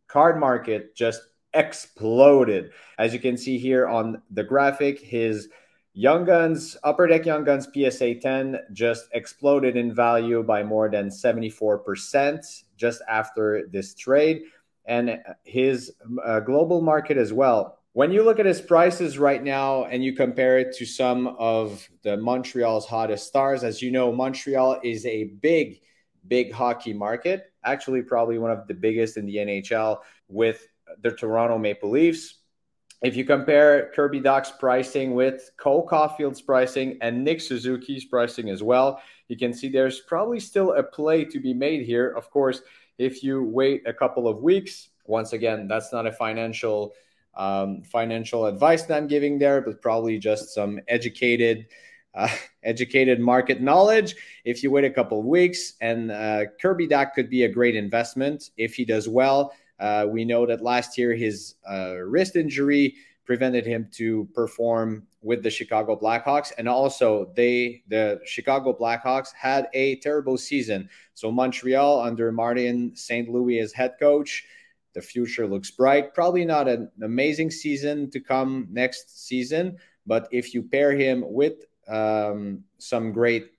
card 0.07 0.39
market 0.39 0.95
just 0.95 1.21
exploded. 1.53 2.71
As 2.97 3.13
you 3.13 3.19
can 3.19 3.37
see 3.37 3.57
here 3.57 3.87
on 3.87 4.21
the 4.31 4.43
graphic, 4.43 4.99
his 4.99 5.49
Young 5.93 6.25
Guns, 6.25 6.77
Upper 6.83 7.07
Deck 7.07 7.25
Young 7.25 7.43
Guns 7.43 7.67
PSA 7.73 8.15
10 8.15 8.59
just 8.71 9.07
exploded 9.13 9.75
in 9.75 9.95
value 9.95 10.43
by 10.43 10.61
more 10.61 10.89
than 10.89 11.09
74% 11.09 12.63
just 12.75 13.01
after 13.09 13.67
this 13.71 13.95
trade. 13.95 14.43
And 14.85 15.19
his 15.43 15.93
uh, 16.23 16.39
global 16.41 16.81
market 16.81 17.17
as 17.17 17.33
well 17.33 17.76
when 17.97 18.11
you 18.11 18.21
look 18.21 18.37
at 18.37 18.45
his 18.45 18.61
prices 18.61 19.17
right 19.17 19.43
now 19.43 19.85
and 19.85 20.03
you 20.03 20.13
compare 20.13 20.59
it 20.59 20.71
to 20.71 20.85
some 20.85 21.25
of 21.39 21.89
the 22.03 22.15
Montreal's 22.15 22.85
hottest 22.85 23.25
stars, 23.25 23.63
as 23.63 23.81
you 23.81 23.89
know, 23.89 24.11
Montreal 24.11 24.79
is 24.83 25.03
a 25.07 25.23
big, 25.41 25.81
big 26.27 26.51
hockey 26.51 26.93
market, 26.93 27.51
actually, 27.63 28.03
probably 28.03 28.37
one 28.37 28.51
of 28.51 28.67
the 28.67 28.75
biggest 28.75 29.17
in 29.17 29.25
the 29.25 29.37
NHL 29.37 29.97
with 30.27 30.67
the 31.01 31.09
Toronto 31.09 31.57
Maple 31.57 31.89
Leafs. 31.89 32.35
If 33.01 33.15
you 33.15 33.25
compare 33.25 33.91
Kirby 33.95 34.19
Dach's 34.19 34.51
pricing 34.51 35.15
with 35.15 35.49
Cole 35.57 35.87
Caufield's 35.87 36.41
pricing 36.41 36.99
and 37.01 37.23
Nick 37.23 37.41
Suzuki's 37.41 38.05
pricing 38.05 38.51
as 38.51 38.61
well, 38.61 39.01
you 39.27 39.37
can 39.37 39.51
see 39.53 39.69
there's 39.69 40.01
probably 40.01 40.39
still 40.39 40.73
a 40.73 40.83
play 40.83 41.25
to 41.25 41.39
be 41.39 41.51
made 41.51 41.83
here. 41.83 42.09
Of 42.09 42.29
course, 42.29 42.61
if 42.99 43.23
you 43.23 43.43
wait 43.43 43.87
a 43.87 43.93
couple 43.93 44.27
of 44.27 44.43
weeks, 44.43 44.89
once 45.07 45.33
again, 45.33 45.67
that's 45.67 45.91
not 45.91 46.05
a 46.05 46.11
financial 46.11 46.93
um, 47.37 47.83
financial 47.83 48.47
advice 48.47 48.83
that 48.83 48.97
I'm 48.97 49.07
giving 49.07 49.39
there, 49.39 49.61
but 49.61 49.81
probably 49.81 50.17
just 50.17 50.53
some 50.53 50.79
educated, 50.87 51.67
uh, 52.13 52.27
educated 52.63 53.19
market 53.19 53.61
knowledge. 53.61 54.15
If 54.43 54.63
you 54.63 54.71
wait 54.71 54.83
a 54.83 54.89
couple 54.89 55.19
of 55.19 55.25
weeks, 55.25 55.73
and 55.79 56.11
uh, 56.11 56.45
Kirby 56.61 56.87
Dach 56.87 57.13
could 57.13 57.29
be 57.29 57.43
a 57.43 57.49
great 57.49 57.75
investment 57.75 58.49
if 58.57 58.73
he 58.75 58.83
does 58.83 59.07
well. 59.07 59.53
Uh, 59.79 60.07
we 60.09 60.25
know 60.25 60.45
that 60.47 60.63
last 60.63 60.97
year 60.97 61.13
his 61.13 61.55
uh, 61.69 61.95
wrist 61.97 62.35
injury 62.35 62.95
prevented 63.25 63.65
him 63.65 63.87
to 63.91 64.27
perform 64.33 65.05
with 65.21 65.43
the 65.43 65.49
Chicago 65.49 65.95
Blackhawks, 65.95 66.53
and 66.57 66.67
also 66.67 67.31
they, 67.35 67.83
the 67.89 68.19
Chicago 68.25 68.75
Blackhawks, 68.75 69.33
had 69.33 69.67
a 69.73 69.97
terrible 69.97 70.37
season. 70.37 70.89
So 71.13 71.31
Montreal 71.31 72.01
under 72.01 72.31
Martin 72.31 72.95
St. 72.95 73.29
Louis 73.29 73.59
as 73.59 73.73
head 73.73 73.95
coach 73.99 74.45
the 74.97 75.01
future 75.03 75.45
looks 75.45 75.69
bright. 75.69 76.15
Probably 76.15 76.43
not 76.43 76.67
an 76.67 76.89
amazing 77.03 77.51
season 77.51 78.09
to 78.09 78.19
come 78.19 78.67
next 78.71 79.27
season, 79.27 79.77
but 80.07 80.27
if 80.31 80.55
you 80.55 80.63
pair 80.63 80.91
him 80.91 81.23
with 81.23 81.53
um, 81.87 82.63
some 82.79 83.11
great 83.11 83.51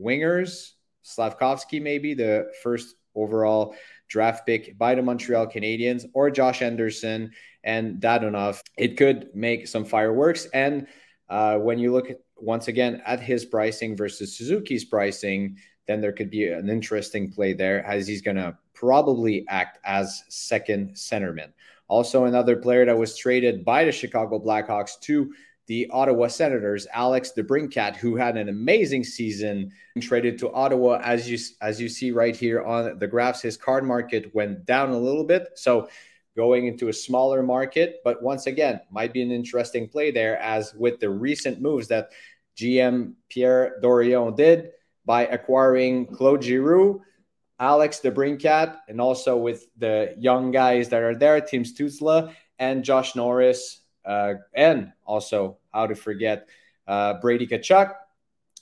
wingers, 0.00 0.72
Slavkovsky, 1.02 1.80
maybe 1.80 2.14
the 2.14 2.50
first 2.62 2.96
overall 3.14 3.74
draft 4.08 4.46
pick 4.46 4.78
by 4.78 4.94
the 4.94 5.02
Montreal 5.02 5.46
Canadiens, 5.48 6.06
or 6.14 6.30
Josh 6.30 6.62
Anderson 6.62 7.30
and 7.62 8.00
Dadonov, 8.00 8.62
it 8.78 8.96
could 8.96 9.28
make 9.34 9.68
some 9.68 9.84
fireworks. 9.84 10.46
And 10.54 10.86
uh, 11.28 11.58
when 11.58 11.78
you 11.78 11.92
look 11.92 12.08
at, 12.08 12.20
once 12.36 12.68
again 12.68 13.02
at 13.04 13.20
his 13.20 13.44
pricing 13.44 13.98
versus 13.98 14.34
Suzuki's 14.38 14.86
pricing, 14.86 15.58
then 15.86 16.00
there 16.00 16.12
could 16.12 16.30
be 16.30 16.48
an 16.48 16.68
interesting 16.68 17.30
play 17.30 17.52
there 17.52 17.84
as 17.84 18.06
he's 18.06 18.22
going 18.22 18.36
to 18.36 18.56
probably 18.74 19.46
act 19.48 19.78
as 19.84 20.24
second 20.28 20.90
centerman. 20.94 21.52
Also, 21.88 22.24
another 22.24 22.56
player 22.56 22.84
that 22.84 22.98
was 22.98 23.16
traded 23.16 23.64
by 23.64 23.84
the 23.84 23.92
Chicago 23.92 24.38
Blackhawks 24.38 24.98
to 25.00 25.32
the 25.66 25.88
Ottawa 25.90 26.28
Senators, 26.28 26.86
Alex 26.92 27.32
DeBrincat, 27.36 27.96
who 27.96 28.16
had 28.16 28.36
an 28.36 28.48
amazing 28.48 29.02
season, 29.02 29.72
traded 30.00 30.38
to 30.38 30.52
Ottawa. 30.52 31.00
As 31.02 31.28
you 31.28 31.38
as 31.60 31.80
you 31.80 31.88
see 31.88 32.12
right 32.12 32.36
here 32.36 32.62
on 32.62 32.98
the 32.98 33.06
graphs, 33.06 33.42
his 33.42 33.56
card 33.56 33.84
market 33.84 34.32
went 34.34 34.64
down 34.64 34.90
a 34.90 34.98
little 34.98 35.24
bit. 35.24 35.48
So 35.54 35.88
going 36.36 36.66
into 36.66 36.88
a 36.88 36.92
smaller 36.92 37.42
market, 37.42 38.00
but 38.04 38.22
once 38.22 38.46
again, 38.46 38.80
might 38.90 39.12
be 39.12 39.22
an 39.22 39.32
interesting 39.32 39.88
play 39.88 40.10
there. 40.10 40.38
As 40.38 40.74
with 40.74 41.00
the 41.00 41.10
recent 41.10 41.60
moves 41.60 41.88
that 41.88 42.12
GM 42.56 43.14
Pierre 43.28 43.80
Dorion 43.82 44.36
did, 44.36 44.70
by 45.06 45.26
acquiring 45.26 46.06
Claude 46.06 46.42
Giroux, 46.42 47.00
Alex 47.58 48.00
DeBrincat, 48.04 48.76
and 48.88 49.00
also 49.00 49.36
with 49.36 49.68
the 49.78 50.14
young 50.18 50.50
guys 50.50 50.90
that 50.90 51.02
are 51.02 51.14
there, 51.14 51.40
Tim 51.40 51.62
Stützle 51.62 52.34
and 52.58 52.84
Josh 52.84 53.16
Norris, 53.16 53.80
uh, 54.04 54.34
and 54.52 54.92
also 55.06 55.56
how 55.72 55.86
to 55.86 55.94
forget 55.94 56.48
uh, 56.86 57.14
Brady 57.14 57.46
Tkachuk. 57.46 57.94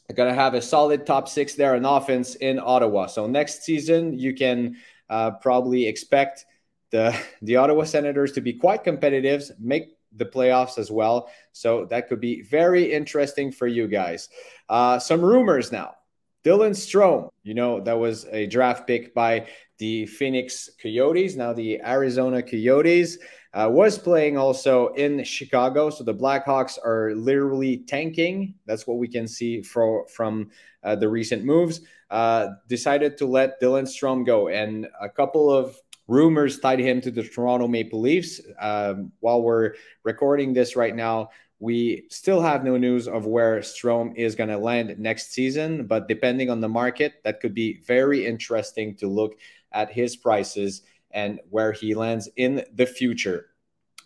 They're 0.07 0.17
going 0.17 0.29
to 0.29 0.41
have 0.41 0.55
a 0.55 0.63
solid 0.63 1.07
top 1.07 1.29
six 1.29 1.55
there 1.55 1.75
in 1.77 1.85
offense 1.85 2.35
in 2.37 2.61
Ottawa. 2.61 3.07
So 3.07 3.27
next 3.27 3.63
season, 3.63 4.19
you 4.19 4.35
can 4.35 4.77
uh, 5.09 5.33
probably 5.33 5.87
expect 5.87 6.45
the 6.91 7.17
the 7.43 7.57
Ottawa 7.57 7.85
Senators 7.85 8.33
to 8.33 8.41
be 8.41 8.53
quite 8.53 8.85
competitive, 8.85 9.51
make 9.59 9.97
the 10.17 10.27
playoffs 10.27 10.79
as 10.79 10.91
well. 10.91 11.29
So 11.53 11.87
that 11.87 12.09
could 12.09 12.21
be 12.21 12.43
very 12.43 12.93
interesting 12.93 13.51
for 13.51 13.67
you 13.67 13.89
guys. 13.89 14.29
Uh, 14.69 14.99
some 14.99 15.21
rumors 15.21 15.73
now. 15.73 15.97
Dylan 16.45 16.73
Strome, 16.73 17.31
you 17.43 17.55
know, 17.55 17.81
that 17.81 17.99
was 17.99 18.27
a 18.31 18.47
draft 18.47 18.87
pick 18.87 19.15
by 19.15 19.47
the 19.79 20.07
Phoenix 20.07 20.69
Coyotes, 20.81 21.37
now 21.37 21.53
the 21.53 21.81
Arizona 21.81 22.43
Coyotes, 22.43 23.19
uh, 23.55 23.69
was 23.71 23.99
playing 23.99 24.37
also 24.37 24.89
in 24.95 25.25
Chicago. 25.25 25.89
So 25.89 26.05
the 26.05 26.15
Blackhawks 26.15 26.79
are 26.85 27.15
literally 27.15 27.79
tanking. 27.79 28.55
That's 28.67 28.87
what 28.87 28.99
we 28.99 29.09
can 29.09 29.27
see 29.27 29.63
for, 29.63 30.07
from 30.09 30.51
uh, 30.83 30.97
the 30.97 31.09
recent 31.09 31.45
moves. 31.45 31.81
Uh, 32.11 32.49
decided 32.69 33.17
to 33.19 33.27
let 33.27 33.61
Dylan 33.61 33.85
Strome 33.85 34.27
go. 34.27 34.49
And 34.49 34.87
a 35.01 35.09
couple 35.09 35.51
of 35.51 35.77
rumors 36.09 36.61
tied 36.61 36.81
him 36.81 37.01
to 37.01 37.11
the 37.11 37.23
Toronto 37.23 37.67
Maple 37.67 38.01
Leafs. 38.01 38.41
Um, 38.61 39.13
while 39.21 39.43
we're 39.43 39.75
recording 40.03 40.53
this 40.53 40.77
right 40.77 40.95
now, 40.95 41.31
we 41.65 42.05
still 42.11 42.43
have 42.43 42.63
no 42.63 42.77
news 42.77 43.09
of 43.09 43.25
where 43.25 43.61
Strome 43.61 44.15
is 44.17 44.35
going 44.35 44.51
to 44.51 44.59
land 44.59 44.99
next 44.99 45.33
season, 45.33 45.87
but 45.87 46.09
depending 46.09 46.51
on 46.51 46.61
the 46.61 46.69
market, 46.69 47.15
that 47.25 47.41
could 47.41 47.55
be 47.55 47.81
very 47.87 48.27
interesting 48.27 48.95
to 48.97 49.07
look 49.07 49.39
at 49.73 49.91
his 49.91 50.15
prices 50.15 50.83
and 51.11 51.41
where 51.49 51.73
he 51.73 51.95
lands 51.95 52.29
in 52.37 52.63
the 52.75 52.85
future. 52.85 53.47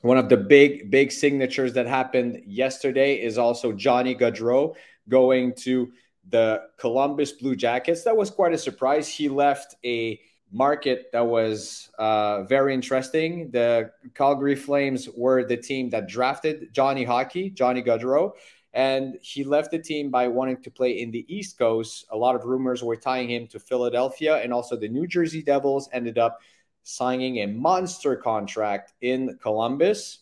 One 0.03 0.19
of 0.19 0.29
the 0.29 0.37
big, 0.37 0.89
big 0.93 1.11
signatures 1.11 1.73
that 1.73 1.89
happened 1.89 2.43
yesterday 2.47 3.21
is 3.21 3.39
also 3.39 3.73
Johnny 3.73 4.15
Gaudreau 4.15 4.77
going 5.09 5.53
to 5.67 5.91
the 6.29 6.63
Columbus 6.79 7.33
Blue 7.33 7.57
Jackets. 7.57 8.05
That 8.05 8.17
was 8.17 8.31
quite 8.31 8.53
a 8.53 8.59
surprise. 8.59 9.09
He 9.09 9.29
left 9.29 9.75
a 9.85 10.21
market 10.51 11.11
that 11.13 11.27
was 11.27 11.91
uh, 11.99 12.43
very 12.45 12.75
interesting. 12.75 13.51
The 13.51 13.91
Calgary 14.15 14.57
Flames 14.57 15.09
were 15.17 15.45
the 15.45 15.57
team 15.57 15.91
that 15.91 16.09
drafted 16.09 16.73
Johnny 16.73 17.05
Hockey, 17.05 17.51
Johnny 17.51 17.83
Gaudreau, 17.83 18.33
and 18.73 19.19
he 19.23 19.45
left 19.45 19.71
the 19.71 19.79
team 19.79 20.11
by 20.11 20.29
wanting 20.29 20.63
to 20.63 20.71
play 20.71 21.01
in 21.01 21.11
the 21.11 21.25
East 21.29 21.59
Coast. 21.59 22.07
A 22.11 22.17
lot 22.17 22.35
of 22.35 22.45
rumors 22.45 22.83
were 22.83 22.97
tying 22.97 23.29
him 23.29 23.47
to 23.49 23.59
Philadelphia, 23.59 24.37
and 24.37 24.53
also 24.53 24.77
the 24.77 24.89
New 24.89 25.07
Jersey 25.07 25.43
Devils 25.43 25.89
ended 25.93 26.19
up 26.19 26.39
signing 26.83 27.39
a 27.39 27.47
monster 27.47 28.17
contract 28.17 28.93
in 29.01 29.39
Columbus. 29.43 30.21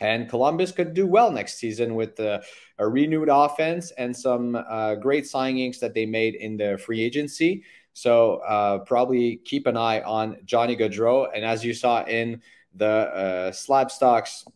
And 0.00 0.28
Columbus 0.28 0.70
could 0.70 0.94
do 0.94 1.08
well 1.08 1.32
next 1.32 1.58
season 1.58 1.96
with 1.96 2.20
uh, 2.20 2.40
a 2.78 2.86
renewed 2.86 3.28
offense 3.28 3.90
and 3.98 4.16
some 4.16 4.54
uh, 4.54 4.94
great 4.94 5.24
signings 5.24 5.80
that 5.80 5.94
they 5.94 6.06
made 6.06 6.36
in 6.36 6.56
the 6.56 6.78
free 6.78 7.02
agency. 7.02 7.64
So 7.98 8.36
uh, 8.46 8.78
probably 8.78 9.40
keep 9.44 9.66
an 9.66 9.76
eye 9.76 10.02
on 10.02 10.36
Johnny 10.44 10.76
Gaudreau. 10.76 11.28
And 11.34 11.44
as 11.44 11.64
you 11.64 11.74
saw 11.74 12.04
in 12.04 12.40
the 12.74 12.86
uh, 12.86 13.50
Slabstox 13.50 14.46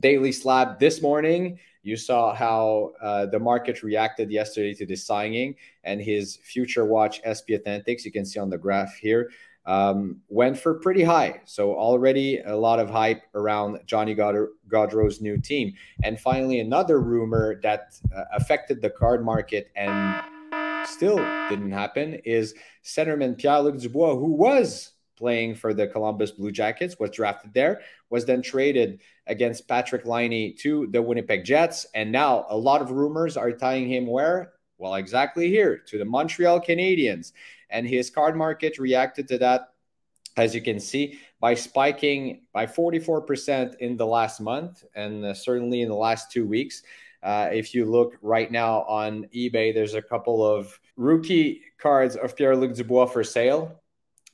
daily 0.00 0.32
slab 0.32 0.80
this 0.80 1.00
morning, 1.00 1.60
you 1.84 1.96
saw 1.96 2.34
how 2.34 2.92
uh, 3.00 3.26
the 3.26 3.38
market 3.38 3.82
reacted 3.84 4.30
yesterday 4.30 4.74
to 4.74 4.86
this 4.86 5.04
signing 5.04 5.54
and 5.84 6.00
his 6.00 6.38
future 6.42 6.84
watch 6.84 7.20
SP 7.22 7.54
Athletics. 7.54 8.04
You 8.04 8.10
can 8.10 8.24
see 8.24 8.40
on 8.40 8.50
the 8.50 8.58
graph 8.58 8.94
here. 8.96 9.30
um, 9.64 10.20
went 10.28 10.58
for 10.58 10.74
pretty 10.74 11.04
high. 11.04 11.40
So 11.44 11.74
already 11.76 12.40
a 12.40 12.56
lot 12.56 12.80
of 12.80 12.90
hype 12.90 13.22
around 13.34 13.78
Johnny 13.86 14.14
Gaudreau's 14.14 15.20
new 15.20 15.38
team. 15.38 15.74
And 16.02 16.18
finally, 16.18 16.60
another 16.60 17.00
rumor 17.00 17.60
that 17.62 17.94
uh, 18.14 18.24
affected 18.32 18.82
the 18.82 18.90
card 18.90 19.24
market 19.24 19.70
and 19.76 20.20
still 20.86 21.16
didn't 21.48 21.72
happen 21.72 22.14
is 22.24 22.54
centerman 22.84 23.36
Pierre-Luc 23.38 23.78
Dubois, 23.78 24.14
who 24.14 24.32
was 24.32 24.92
playing 25.16 25.54
for 25.54 25.72
the 25.72 25.86
Columbus 25.86 26.32
Blue 26.32 26.50
Jackets, 26.50 26.98
was 26.98 27.10
drafted 27.10 27.54
there, 27.54 27.80
was 28.10 28.24
then 28.24 28.42
traded 28.42 29.00
against 29.26 29.68
Patrik 29.68 30.04
Laine 30.04 30.56
to 30.58 30.88
the 30.88 31.00
Winnipeg 31.00 31.44
Jets. 31.44 31.86
And 31.94 32.10
now 32.10 32.46
a 32.48 32.56
lot 32.56 32.82
of 32.82 32.90
rumors 32.90 33.36
are 33.36 33.52
tying 33.52 33.88
him 33.88 34.06
where? 34.06 34.54
Well, 34.78 34.96
exactly 34.96 35.48
here 35.48 35.78
to 35.86 35.98
the 35.98 36.04
Montreal 36.04 36.60
Canadiens. 36.60 37.32
And 37.70 37.86
his 37.86 38.10
card 38.10 38.36
market 38.36 38.78
reacted 38.78 39.28
to 39.28 39.38
that, 39.38 39.68
as 40.36 40.54
you 40.54 40.60
can 40.60 40.80
see, 40.80 41.20
by 41.40 41.54
spiking 41.54 42.42
by 42.52 42.66
44% 42.66 43.76
in 43.76 43.96
the 43.96 44.06
last 44.06 44.40
month 44.40 44.84
and 44.94 45.24
uh, 45.24 45.34
certainly 45.34 45.82
in 45.82 45.88
the 45.88 45.94
last 45.94 46.32
two 46.32 46.46
weeks. 46.46 46.82
Uh, 47.22 47.48
if 47.52 47.74
you 47.74 47.84
look 47.84 48.16
right 48.20 48.50
now 48.50 48.82
on 48.82 49.26
eBay, 49.34 49.72
there's 49.72 49.94
a 49.94 50.02
couple 50.02 50.44
of 50.44 50.78
rookie 50.96 51.62
cards 51.78 52.16
of 52.16 52.36
Pierre 52.36 52.56
Luc 52.56 52.74
Dubois 52.74 53.06
for 53.06 53.22
sale 53.22 53.80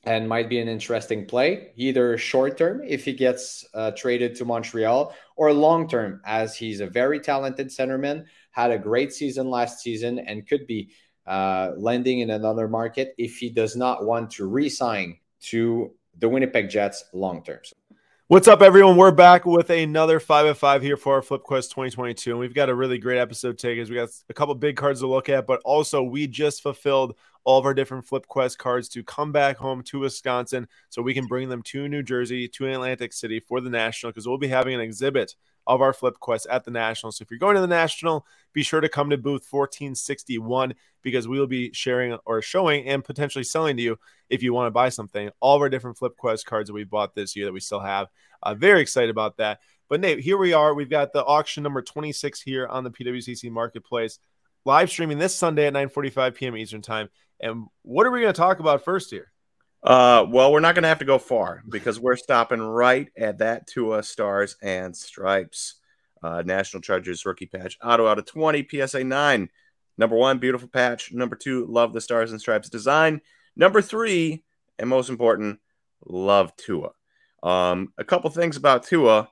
and 0.05 0.29
might 0.29 0.49
be 0.49 0.59
an 0.59 0.67
interesting 0.67 1.25
play, 1.25 1.71
either 1.75 2.17
short 2.17 2.57
term 2.57 2.81
if 2.87 3.03
he 3.05 3.13
gets 3.13 3.65
uh, 3.73 3.91
traded 3.91 4.35
to 4.35 4.45
Montreal, 4.45 5.13
or 5.35 5.53
long 5.53 5.87
term 5.87 6.21
as 6.25 6.55
he's 6.55 6.79
a 6.79 6.87
very 6.87 7.19
talented 7.19 7.67
centerman, 7.67 8.25
had 8.51 8.71
a 8.71 8.79
great 8.79 9.11
season 9.13 9.49
last 9.49 9.79
season, 9.79 10.19
and 10.19 10.47
could 10.47 10.65
be 10.67 10.91
uh, 11.27 11.71
lending 11.77 12.19
in 12.19 12.29
another 12.29 12.67
market 12.67 13.13
if 13.17 13.37
he 13.37 13.49
does 13.49 13.75
not 13.75 14.05
want 14.05 14.31
to 14.31 14.47
re 14.47 14.69
sign 14.69 15.17
to 15.41 15.93
the 16.17 16.29
Winnipeg 16.29 16.69
Jets 16.69 17.03
long 17.13 17.43
term. 17.43 17.59
What's 18.29 18.47
up, 18.47 18.61
everyone? 18.61 18.95
We're 18.95 19.09
back 19.09 19.47
with 19.47 19.71
another 19.71 20.19
5 20.19 20.45
of 20.45 20.57
5 20.59 20.83
here 20.83 20.97
for 20.97 21.15
our 21.15 21.23
Flip 21.23 21.41
Quest 21.41 21.71
2022. 21.71 22.29
And 22.29 22.39
we've 22.39 22.53
got 22.53 22.69
a 22.69 22.75
really 22.75 22.99
great 22.99 23.17
episode 23.17 23.57
today 23.57 23.73
because 23.73 23.89
we 23.89 23.95
got 23.95 24.09
a 24.29 24.33
couple 24.35 24.53
big 24.53 24.75
cards 24.75 24.99
to 24.99 25.07
look 25.07 25.29
at, 25.29 25.47
but 25.47 25.59
also 25.65 26.03
we 26.03 26.27
just 26.27 26.61
fulfilled 26.61 27.15
all 27.43 27.57
of 27.57 27.65
our 27.65 27.73
different 27.73 28.05
Flip 28.05 28.27
Quest 28.27 28.59
cards 28.59 28.87
to 28.89 29.03
come 29.03 29.31
back 29.31 29.57
home 29.57 29.81
to 29.85 30.01
Wisconsin 30.01 30.67
so 30.89 31.01
we 31.01 31.15
can 31.15 31.25
bring 31.25 31.49
them 31.49 31.63
to 31.63 31.87
New 31.87 32.03
Jersey, 32.03 32.47
to 32.49 32.67
Atlantic 32.67 33.13
City 33.13 33.39
for 33.39 33.61
the 33.61 33.69
National 33.71 34.11
because 34.11 34.27
we'll 34.27 34.37
be 34.37 34.47
having 34.47 34.75
an 34.75 34.81
exhibit 34.81 35.33
of 35.69 35.81
our 35.81 35.93
Flip 35.93 36.19
Quest 36.19 36.47
at 36.49 36.65
the 36.65 36.71
National. 36.71 37.11
So 37.11 37.21
if 37.21 37.29
you're 37.29 37.39
going 37.39 37.53
to 37.53 37.61
the 37.61 37.67
National, 37.67 38.25
be 38.53 38.63
sure 38.63 38.81
to 38.81 38.89
come 38.89 39.11
to 39.11 39.17
booth 39.17 39.45
1461 39.47 40.73
because 41.03 41.27
we 41.27 41.39
will 41.39 41.47
be 41.47 41.71
sharing 41.73 42.17
or 42.25 42.41
showing 42.41 42.87
and 42.87 43.05
potentially 43.05 43.43
selling 43.43 43.77
to 43.77 43.83
you 43.83 43.99
if 44.31 44.41
you 44.41 44.51
want 44.51 44.65
to 44.65 44.71
buy 44.71 44.89
something. 44.89 45.29
All 45.39 45.55
of 45.55 45.61
our 45.61 45.69
different 45.69 45.99
Flip 45.99 46.17
Quest 46.17 46.47
cards 46.47 46.67
that 46.67 46.73
we 46.73 46.85
bought 46.85 47.13
this 47.13 47.35
year 47.35 47.45
that 47.45 47.53
we 47.53 47.59
still 47.59 47.79
have. 47.79 48.07
Uh, 48.41 48.55
very 48.55 48.81
excited 48.81 49.11
about 49.11 49.37
that. 49.37 49.59
But 49.89 50.01
Nate, 50.01 50.19
here 50.19 50.37
we 50.37 50.53
are. 50.53 50.73
We've 50.73 50.89
got 50.89 51.13
the 51.13 51.23
auction 51.23 51.61
number 51.61 51.83
26 51.83 52.41
here 52.41 52.65
on 52.65 52.83
the 52.83 52.91
PWCC 52.91 53.51
Marketplace, 53.51 54.17
live 54.65 54.89
streaming 54.89 55.19
this 55.19 55.35
Sunday 55.35 55.67
at 55.67 55.73
9:45 55.73 56.33
p.m. 56.33 56.57
Eastern 56.57 56.81
Time. 56.81 57.09
And 57.39 57.67
what 57.83 58.07
are 58.07 58.11
we 58.11 58.21
going 58.21 58.33
to 58.33 58.37
talk 58.37 58.59
about 58.59 58.83
first 58.83 59.11
here? 59.11 59.31
Uh, 59.83 60.25
well, 60.29 60.51
we're 60.51 60.59
not 60.59 60.75
going 60.75 60.83
to 60.83 60.89
have 60.89 60.99
to 60.99 61.05
go 61.05 61.17
far 61.17 61.63
because 61.67 61.99
we're 61.99 62.17
stopping 62.17 62.61
right 62.61 63.09
at 63.17 63.37
that 63.37 63.67
Tua 63.67 64.03
Stars 64.03 64.55
and 64.61 64.95
Stripes. 64.95 65.75
Uh, 66.21 66.43
National 66.45 66.81
Treasures 66.81 67.25
rookie 67.25 67.45
patch, 67.45 67.77
auto 67.81 68.05
out 68.05 68.19
of 68.19 68.25
20, 68.25 68.67
PSA 68.69 69.05
9. 69.05 69.49
Number 69.97 70.15
one, 70.17 70.39
beautiful 70.39 70.67
patch. 70.67 71.13
Number 71.13 71.35
two, 71.37 71.65
love 71.65 71.93
the 71.93 72.01
Stars 72.01 72.31
and 72.31 72.41
Stripes 72.41 72.69
design. 72.69 73.21
Number 73.55 73.81
three, 73.81 74.43
and 74.77 74.89
most 74.89 75.09
important, 75.09 75.59
love 76.05 76.55
Tua. 76.57 76.89
Um, 77.41 77.93
a 77.97 78.03
couple 78.03 78.29
things 78.29 78.57
about 78.57 78.83
Tua. 78.83 79.29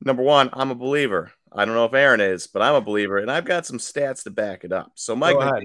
Number 0.00 0.22
one, 0.22 0.50
I'm 0.52 0.70
a 0.70 0.76
believer. 0.76 1.32
I 1.52 1.64
don't 1.64 1.74
know 1.74 1.84
if 1.84 1.94
Aaron 1.94 2.20
is, 2.20 2.46
but 2.46 2.62
I'm 2.62 2.74
a 2.74 2.80
believer, 2.80 3.18
and 3.18 3.30
I've 3.30 3.44
got 3.44 3.66
some 3.66 3.78
stats 3.78 4.24
to 4.24 4.30
back 4.30 4.64
it 4.64 4.72
up. 4.72 4.92
So 4.94 5.16
Mike, 5.16 5.36
McDaniel, 5.36 5.64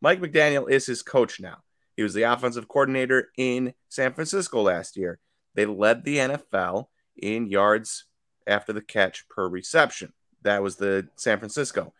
Mike 0.00 0.20
McDaniel 0.20 0.70
is 0.70 0.86
his 0.86 1.02
coach 1.02 1.40
now. 1.40 1.58
He 1.96 2.02
was 2.02 2.14
the 2.14 2.22
offensive 2.22 2.68
coordinator 2.68 3.30
in 3.36 3.74
San 3.88 4.12
Francisco 4.12 4.62
last 4.62 4.96
year. 4.96 5.18
They 5.54 5.66
led 5.66 6.04
the 6.04 6.16
NFL 6.16 6.86
in 7.16 7.48
yards 7.48 8.04
after 8.46 8.72
the 8.72 8.80
catch 8.80 9.28
per 9.28 9.48
reception. 9.48 10.12
That 10.42 10.62
was 10.62 10.76
the 10.76 11.08
San 11.16 11.38
Francisco. 11.38 11.92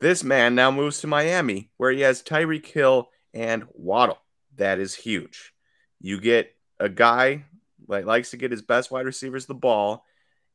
This 0.00 0.24
man 0.24 0.54
now 0.54 0.70
moves 0.70 1.00
to 1.00 1.06
Miami, 1.06 1.70
where 1.76 1.92
he 1.92 2.00
has 2.00 2.22
Tyreek 2.22 2.66
Hill 2.66 3.08
and 3.34 3.64
Waddle. 3.72 4.18
That 4.56 4.78
is 4.78 4.94
huge. 4.94 5.52
You 6.00 6.20
get 6.20 6.54
a 6.80 6.88
guy 6.88 7.44
that 7.88 8.06
likes 8.06 8.30
to 8.30 8.36
get 8.36 8.50
his 8.50 8.62
best 8.62 8.90
wide 8.90 9.06
receivers 9.06 9.46
the 9.46 9.54
ball. 9.54 10.04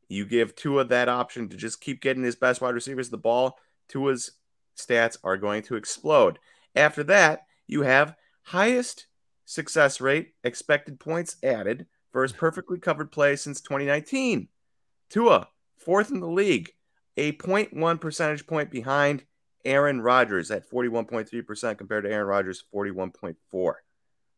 You 0.10 0.26
give 0.26 0.56
Tua 0.56 0.86
that 0.86 1.10
option 1.10 1.50
to 1.50 1.58
just 1.58 1.82
keep 1.82 2.02
getting 2.02 2.24
his 2.24 2.36
best 2.36 2.62
wide 2.62 2.74
receivers 2.74 3.10
the 3.10 3.18
ball. 3.18 3.58
Tua's 3.88 4.32
stats 4.78 5.18
are 5.24 5.38
going 5.38 5.64
to 5.64 5.76
explode. 5.76 6.40
After 6.76 7.04
that, 7.06 7.46
you 7.68 7.82
have 7.82 8.16
highest 8.48 9.08
success 9.44 10.00
rate, 10.00 10.34
expected 10.44 11.00
points 11.00 11.36
added, 11.44 11.86
for 12.12 12.24
his 12.24 12.32
perfectly 12.32 12.80
covered 12.80 13.12
play 13.12 13.36
since 13.36 13.60
2019. 13.60 14.48
Tua, 15.10 15.50
fourth 15.78 16.12
in 16.12 16.22
the 16.22 16.28
league, 16.28 16.72
a 17.18 17.34
0.1 17.34 18.00
percentage 18.00 18.48
point 18.48 18.72
behind 18.72 19.26
Aaron 19.66 20.00
Rodgers 20.00 20.50
at 20.50 20.70
41.3% 20.70 21.78
compared 21.78 22.06
to 22.06 22.12
Aaron 22.12 22.28
Rodgers' 22.28 22.64
41.4. 22.74 23.74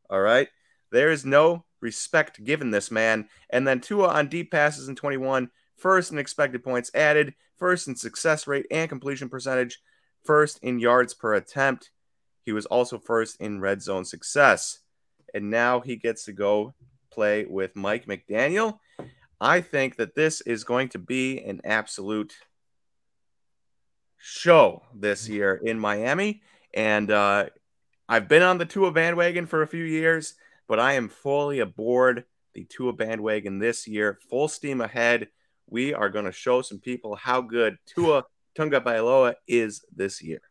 All 0.10 0.20
right. 0.20 0.48
There 0.92 1.12
is 1.12 1.24
no 1.24 1.66
respect 1.80 2.44
given 2.44 2.72
this 2.72 2.90
man. 2.90 3.30
And 3.52 3.68
then 3.68 3.80
Tua 3.80 4.08
on 4.08 4.28
deep 4.28 4.50
passes 4.50 4.88
in 4.88 4.96
21, 4.96 5.52
first 5.78 6.12
in 6.12 6.18
expected 6.18 6.64
points 6.64 6.90
added, 6.96 7.36
first 7.58 7.88
in 7.88 7.96
success 7.96 8.48
rate 8.48 8.66
and 8.72 8.90
completion 8.90 9.30
percentage, 9.30 9.80
first 10.24 10.58
in 10.64 10.80
yards 10.80 11.14
per 11.14 11.36
attempt. 11.36 11.92
He 12.50 12.54
was 12.54 12.66
also 12.66 12.98
first 12.98 13.40
in 13.40 13.62
red 13.62 13.80
zone 13.80 14.06
success. 14.06 14.80
And 15.36 15.52
now 15.52 15.82
he 15.82 15.98
gets 15.98 16.26
to 16.26 16.32
go 16.32 16.74
play 17.12 17.46
with 17.46 17.76
Mike 17.76 18.08
McDaniel. 18.08 18.80
I 19.40 19.62
think 19.62 19.98
that 19.98 20.16
this 20.16 20.42
is 20.42 20.64
going 20.64 20.90
to 20.90 20.98
be 20.98 21.38
an 21.44 21.62
absolute 21.64 22.34
show 24.18 24.82
this 24.96 25.30
year 25.30 25.62
in 25.64 25.80
Miami. 25.80 26.42
And 26.74 27.12
uh, 27.12 27.50
I've 28.08 28.28
been 28.28 28.42
on 28.42 28.58
the 28.58 28.66
Tua 28.66 28.92
bandwagon 28.92 29.46
for 29.46 29.62
a 29.62 29.68
few 29.68 29.84
years, 29.84 30.34
but 30.68 30.80
I 30.80 30.94
am 30.94 31.08
fully 31.08 31.60
aboard 31.60 32.24
the 32.56 32.64
Tua 32.64 32.94
bandwagon 32.94 33.60
this 33.60 33.88
year. 33.88 34.18
Full 34.28 34.48
steam 34.48 34.82
ahead. 34.82 35.28
We 35.68 35.94
are 35.94 36.10
going 36.10 36.26
to 36.26 36.32
show 36.32 36.64
some 36.64 36.80
people 36.80 37.16
how 37.16 37.42
good 37.42 37.78
Tua 37.86 38.24
Tagovailoa 38.58 39.36
is 39.48 39.86
this 39.96 40.24
year. 40.24 40.42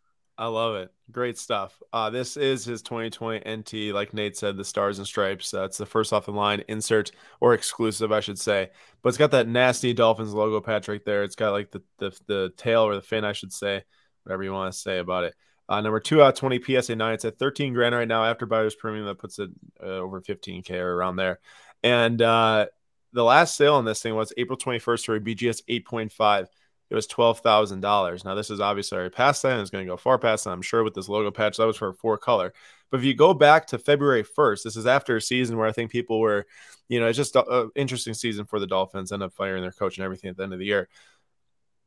I 0.40 0.46
love 0.46 0.76
it. 0.76 0.92
Great 1.10 1.36
stuff. 1.36 1.82
Uh, 1.92 2.10
this 2.10 2.36
is 2.36 2.64
his 2.64 2.80
2020 2.82 3.42
NT, 3.56 3.92
like 3.92 4.14
Nate 4.14 4.36
said, 4.36 4.56
the 4.56 4.64
stars 4.64 4.98
and 4.98 5.06
stripes. 5.06 5.50
That's 5.50 5.80
uh, 5.80 5.84
the 5.84 5.90
first 5.90 6.12
off 6.12 6.26
the 6.26 6.32
line 6.32 6.62
insert 6.68 7.10
or 7.40 7.54
exclusive, 7.54 8.12
I 8.12 8.20
should 8.20 8.38
say. 8.38 8.70
But 9.02 9.08
it's 9.08 9.18
got 9.18 9.32
that 9.32 9.48
nasty 9.48 9.92
Dolphins 9.92 10.32
logo 10.32 10.60
patch 10.60 10.86
right 10.86 11.04
there. 11.04 11.24
It's 11.24 11.34
got 11.34 11.50
like 11.50 11.72
the 11.72 11.82
the, 11.98 12.16
the 12.28 12.52
tail 12.56 12.82
or 12.82 12.94
the 12.94 13.02
fin, 13.02 13.24
I 13.24 13.32
should 13.32 13.52
say, 13.52 13.82
whatever 14.22 14.44
you 14.44 14.52
want 14.52 14.72
to 14.72 14.78
say 14.78 14.98
about 14.98 15.24
it. 15.24 15.34
Uh, 15.68 15.80
number 15.80 15.98
two 15.98 16.22
out 16.22 16.36
20 16.36 16.62
PSA 16.62 16.94
9. 16.94 17.14
It's 17.14 17.24
at 17.24 17.38
13 17.38 17.74
grand 17.74 17.96
right 17.96 18.08
now 18.08 18.24
after 18.24 18.46
buyer's 18.46 18.76
premium. 18.76 19.06
That 19.06 19.18
puts 19.18 19.40
it 19.40 19.50
uh, 19.82 19.86
over 19.86 20.20
15K 20.20 20.70
or 20.70 20.94
around 20.94 21.16
there. 21.16 21.40
And 21.82 22.22
uh, 22.22 22.66
the 23.12 23.24
last 23.24 23.56
sale 23.56 23.74
on 23.74 23.84
this 23.84 24.00
thing 24.00 24.14
was 24.14 24.32
April 24.36 24.56
21st 24.56 25.04
for 25.04 25.16
a 25.16 25.20
BGS 25.20 25.62
8.5 25.68 26.46
it 26.90 26.94
was 26.94 27.06
twelve 27.06 27.40
thousand 27.40 27.80
dollars. 27.80 28.24
Now 28.24 28.34
this 28.34 28.50
is 28.50 28.60
obviously 28.60 28.96
already 28.96 29.14
past 29.14 29.42
that, 29.42 29.52
and 29.52 29.60
it's 29.60 29.70
going 29.70 29.84
to 29.84 29.90
go 29.90 29.96
far 29.96 30.18
past 30.18 30.44
that. 30.44 30.50
I'm 30.50 30.62
sure 30.62 30.84
with 30.84 30.94
this 30.94 31.08
logo 31.08 31.30
patch 31.30 31.56
that 31.56 31.66
was 31.66 31.76
for 31.76 31.88
a 31.88 31.94
four 31.94 32.18
color. 32.18 32.52
But 32.90 33.00
if 33.00 33.04
you 33.04 33.14
go 33.14 33.34
back 33.34 33.66
to 33.68 33.78
February 33.78 34.24
1st, 34.24 34.62
this 34.62 34.76
is 34.76 34.86
after 34.86 35.16
a 35.16 35.20
season 35.20 35.56
where 35.58 35.66
I 35.66 35.72
think 35.72 35.90
people 35.90 36.20
were, 36.20 36.46
you 36.88 36.98
know, 37.00 37.06
it's 37.06 37.18
just 37.18 37.36
an 37.36 37.70
interesting 37.74 38.14
season 38.14 38.46
for 38.46 38.58
the 38.58 38.66
Dolphins. 38.66 39.12
End 39.12 39.22
up 39.22 39.34
firing 39.34 39.62
their 39.62 39.72
coach 39.72 39.98
and 39.98 40.04
everything 40.04 40.30
at 40.30 40.36
the 40.36 40.42
end 40.42 40.54
of 40.54 40.58
the 40.58 40.64
year. 40.64 40.88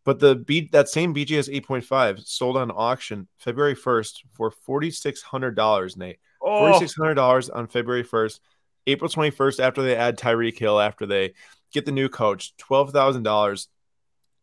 But 0.04 0.20
the 0.20 0.36
B, 0.36 0.70
that 0.72 0.90
same 0.90 1.14
BGS 1.14 1.62
8.5 1.64 2.26
sold 2.26 2.58
on 2.58 2.72
auction 2.72 3.28
February 3.38 3.76
1st 3.76 4.22
for 4.32 4.52
$4,600, 4.52 5.98
Nate. 5.98 6.20
Oh. 6.42 6.80
$4,600 6.80 7.50
on 7.54 7.68
February 7.68 8.04
1st. 8.04 8.40
April 8.88 9.10
21st, 9.10 9.60
after 9.60 9.84
they 9.84 9.96
add 9.96 10.18
Tyreek 10.18 10.58
Hill, 10.58 10.80
after 10.80 11.06
they 11.06 11.34
get 11.72 11.86
the 11.86 11.92
new 11.92 12.10
coach, 12.10 12.56
$12,000 12.58 13.68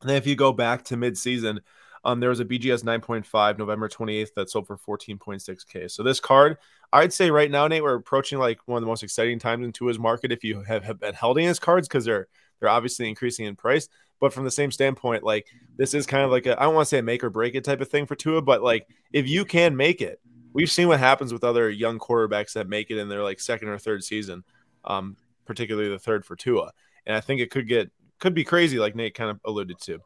and 0.01 0.11
then 0.11 0.17
if 0.17 0.27
you 0.27 0.37
go 0.37 0.53
back 0.53 0.85
to 0.85 0.97
midseason, 0.97 1.59
um, 2.05 2.21
there 2.21 2.31
was 2.31 2.41
a 2.41 2.45
BGS 2.45 2.85
9.5 2.85 3.59
November 3.59 3.89
28th 3.89 4.35
that 4.35 4.51
sold 4.51 4.67
for 4.67 4.77
14.6K. 4.77 5.91
So 5.91 6.03
this 6.03 6.21
card, 6.21 6.59
I'd 6.93 7.13
say 7.13 7.31
right 7.31 7.51
now, 7.51 7.67
Nate, 7.67 7.83
we're 7.83 7.97
approaching 7.97 8.39
like 8.39 8.61
one 8.67 8.79
of 8.79 8.83
the 8.83 8.89
most 8.89 9.03
exciting 9.03 9.39
times 9.39 9.65
into 9.65 9.87
his 9.87 9.99
market 9.99 10.33
if 10.33 10.45
you 10.45 10.63
have, 10.63 10.85
have 10.85 11.01
been 11.01 11.15
holding 11.15 11.47
his 11.47 11.59
cards 11.59 11.89
because 11.89 12.05
they're 12.05 12.29
they're 12.61 12.69
obviously 12.69 13.09
increasing 13.09 13.47
in 13.47 13.57
price. 13.57 13.89
But 14.21 14.33
from 14.33 14.45
the 14.45 14.51
same 14.51 14.71
standpoint, 14.71 15.23
like 15.23 15.47
this 15.77 15.95
is 15.95 16.07
kind 16.07 16.25
of 16.25 16.31
like 16.31 16.47
a 16.47 16.59
I 16.59 16.65
don't 16.65 16.75
want 16.75 16.87
to 16.87 16.91
say 16.91 16.99
a 16.99 17.03
make 17.03 17.23
or 17.25 17.31
break 17.31 17.55
it 17.55 17.65
type 17.65 17.81
of 17.81 17.89
thing 17.89 18.07
for 18.07 18.15
Tua, 18.17 18.43
but 18.43 18.63
like 18.63 18.87
if 19.13 19.29
you 19.29 19.45
can 19.45 19.77
make 19.77 20.01
it, 20.01 20.21
we've 20.53 20.71
seen 20.71 20.89
what 20.89 21.01
happens 21.01 21.33
with 21.33 21.45
other 21.45 21.69
young 21.71 21.99
quarterbacks 21.99 22.53
that 22.55 22.69
make 22.69 22.91
it 22.91 22.99
in 22.99 23.09
their 23.09 23.23
like 23.23 23.41
second 23.41 23.69
or 23.69 23.79
third 23.79 24.03
season. 24.05 24.45
um, 24.85 25.17
particularly 25.45 25.89
the 25.89 25.99
third 25.99 26.25
for 26.25 26.37
Tua. 26.37 26.73
And 27.07 27.17
I 27.17 27.21
think 27.21 27.41
it 27.41 27.51
could 27.51 27.69
get 27.69 27.91
could 28.18 28.35
be 28.35 28.44
crazy, 28.44 28.78
like 28.78 28.94
Nate 28.94 29.14
kind 29.14 29.31
of 29.31 29.40
alluded 29.44 29.78
to. 29.83 30.00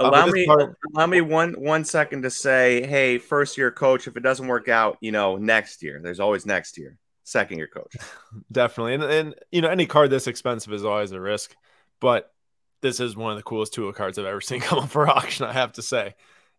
Uh, 0.00 0.10
allow 0.10 0.26
me 0.26 0.46
part, 0.46 0.76
allow 0.94 1.06
me 1.06 1.20
one 1.20 1.54
one 1.54 1.84
second 1.84 2.22
to 2.22 2.30
say, 2.30 2.86
hey, 2.86 3.18
first 3.18 3.58
year 3.58 3.70
coach, 3.70 4.06
if 4.06 4.16
it 4.16 4.22
doesn't 4.22 4.46
work 4.46 4.68
out, 4.68 4.96
you 5.00 5.12
know, 5.12 5.36
next 5.36 5.82
year. 5.82 6.00
There's 6.02 6.20
always 6.20 6.46
next 6.46 6.78
year. 6.78 6.96
Second 7.24 7.58
year 7.58 7.68
coach. 7.68 7.96
Definitely. 8.52 8.94
And 8.94 9.02
and 9.04 9.34
you 9.50 9.60
know, 9.60 9.68
any 9.68 9.86
card 9.86 10.10
this 10.10 10.26
expensive 10.26 10.72
is 10.72 10.84
always 10.84 11.12
a 11.12 11.20
risk. 11.20 11.54
But 12.00 12.32
this 12.80 13.00
is 13.00 13.16
one 13.16 13.32
of 13.32 13.38
the 13.38 13.42
coolest 13.42 13.74
Tua 13.74 13.92
cards 13.92 14.18
I've 14.18 14.26
ever 14.26 14.40
seen 14.40 14.60
come 14.60 14.78
up 14.78 14.90
for 14.90 15.08
auction, 15.08 15.46
I 15.46 15.52
have 15.52 15.72
to 15.72 15.82
say. 15.82 16.14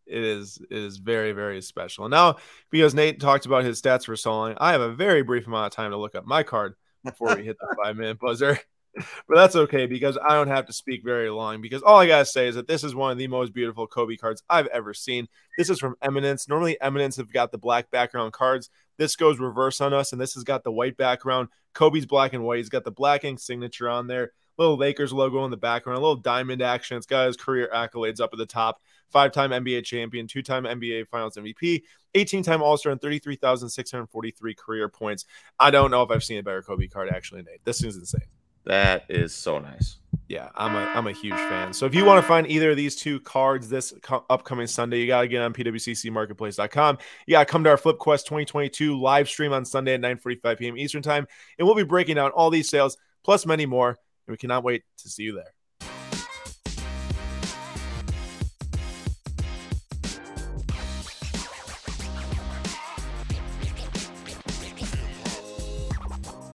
It 0.06 0.24
is 0.24 0.60
it 0.70 0.78
is 0.78 0.98
very, 0.98 1.32
very 1.32 1.62
special. 1.62 2.06
And 2.06 2.12
now, 2.12 2.38
because 2.72 2.94
Nate 2.94 3.22
talked 3.22 3.46
about 3.46 3.64
his 3.64 3.82
stats 3.82 4.06
for 4.06 4.16
so 4.16 4.32
long, 4.32 4.56
I 4.58 4.72
have 4.72 4.82
a 4.82 4.92
very 4.92 5.22
brief 5.22 5.48
amount 5.48 5.68
of 5.68 5.72
time 5.72 5.92
to 5.92 5.98
look 5.98 6.16
up 6.16 6.26
my 6.26 6.44
card 6.44 6.74
before 7.06 7.36
we 7.36 7.46
hit 7.46 7.58
the 7.60 7.76
five 7.84 7.96
minute 7.96 8.20
buzzer 8.20 8.60
but 8.96 9.36
that's 9.36 9.56
okay 9.56 9.86
because 9.86 10.18
I 10.18 10.34
don't 10.34 10.48
have 10.48 10.66
to 10.66 10.74
speak 10.74 11.04
very 11.04 11.30
long 11.30 11.62
because 11.62 11.82
all 11.82 11.98
I 11.98 12.08
gotta 12.08 12.26
say 12.26 12.48
is 12.48 12.56
that 12.56 12.68
this 12.68 12.84
is 12.84 12.96
one 12.96 13.12
of 13.12 13.18
the 13.18 13.28
most 13.28 13.54
beautiful 13.54 13.88
Kobe 13.88 14.16
cards 14.16 14.44
I've 14.50 14.68
ever 14.68 14.94
seen. 14.94 15.28
This 15.58 15.70
is 15.70 15.80
from 15.80 15.96
Eminence. 16.02 16.48
Normally, 16.48 16.80
Eminence 16.82 17.18
have 17.18 17.32
got 17.32 17.52
the 17.52 17.58
black 17.58 17.92
background 17.92 18.34
cards. 18.34 18.70
This 18.98 19.16
goes 19.16 19.40
reverse 19.40 19.80
on 19.82 19.94
us, 19.94 20.12
and 20.12 20.20
this 20.20 20.34
has 20.34 20.44
got 20.44 20.64
the 20.64 20.72
white 20.72 20.98
background. 20.98 21.50
Kobe's 21.74 22.06
black 22.06 22.34
and 22.34 22.44
white. 22.44 22.58
He's 22.58 22.70
got 22.70 22.84
the 22.84 22.92
black 22.92 23.24
ink 23.24 23.40
signature 23.40 23.90
on 23.90 24.08
there. 24.08 24.32
Little 24.58 24.78
Lakers 24.78 25.14
logo 25.14 25.46
in 25.46 25.52
the 25.52 25.58
background, 25.58 25.98
a 25.98 26.02
little 26.02 26.18
diamond 26.18 26.62
action. 26.62 26.98
It's 26.98 27.06
got 27.06 27.28
his 27.28 27.38
career 27.38 27.70
accolades 27.74 28.20
up 28.20 28.32
at 28.34 28.40
the 28.40 28.46
top. 28.46 28.82
Five 29.08 29.32
time 29.32 29.52
NBA 29.52 29.86
champion, 29.86 30.28
two 30.28 30.42
time 30.42 30.66
NBA 30.66 31.08
Finals 31.08 31.38
MVP, 31.38 31.84
18 32.14 32.44
time 32.44 32.62
All 32.62 32.78
Star, 32.78 32.92
and 32.92 33.02
33,643 33.02 34.54
career 34.56 34.90
points. 34.90 35.26
I 35.60 35.72
don't 35.72 35.92
know 35.92 36.04
if 36.04 36.12
I've 36.12 36.24
seen 36.24 36.40
a 36.40 36.44
better 36.44 36.62
Kobe 36.62 36.88
card, 36.88 37.10
actually, 37.10 37.44
Nate. 37.44 37.64
This 37.64 37.84
is 37.84 37.96
insane. 37.96 38.39
That 38.66 39.06
is 39.10 39.34
so 39.34 39.60
nice. 39.60 39.98
Yeah, 40.28 40.50
I'm 40.54 40.76
a 40.76 40.92
I'm 40.94 41.08
a 41.08 41.12
huge 41.12 41.34
fan. 41.34 41.74
So 41.74 41.88
if 41.88 41.96
you 41.96 42.06
want 42.06 42.22
to 42.22 42.28
find 42.28 42.46
either 42.46 42.72
of 42.72 42.78
these 42.78 42.96
two 42.96 43.20
cards 43.22 43.68
this 43.68 43.94
co- 44.04 44.26
upcoming 44.30 44.68
Sunday, 44.68 45.00
you 45.00 45.08
got 45.08 45.22
to 45.22 45.28
get 45.28 45.42
on 45.42 45.54
pwccmarketplace.com. 45.54 46.98
You 47.26 47.32
got 47.32 47.48
to 47.48 47.52
come 47.52 47.64
to 47.64 47.72
our 47.72 47.78
Flip 47.78 47.98
Quest 47.98 48.28
2022 48.28 49.00
live 49.00 49.28
stream 49.28 49.54
on 49.54 49.66
Sunday 49.66 49.96
at 49.96 50.02
9:45 50.02 50.60
p.m. 50.60 50.78
Eastern 50.78 51.02
Time, 51.02 51.26
and 51.58 51.66
we'll 51.66 51.76
be 51.76 51.84
breaking 51.84 52.16
down 52.16 52.30
all 52.32 52.52
these 52.52 52.70
sales 52.70 52.98
plus 53.24 53.46
many 53.46 53.66
more. 53.66 53.90
And 53.90 54.34
we 54.34 54.38
cannot 54.38 54.64
wait 54.64 54.84
to 54.98 55.10
see 55.10 55.24
you 55.24 55.34
there. 55.34 55.54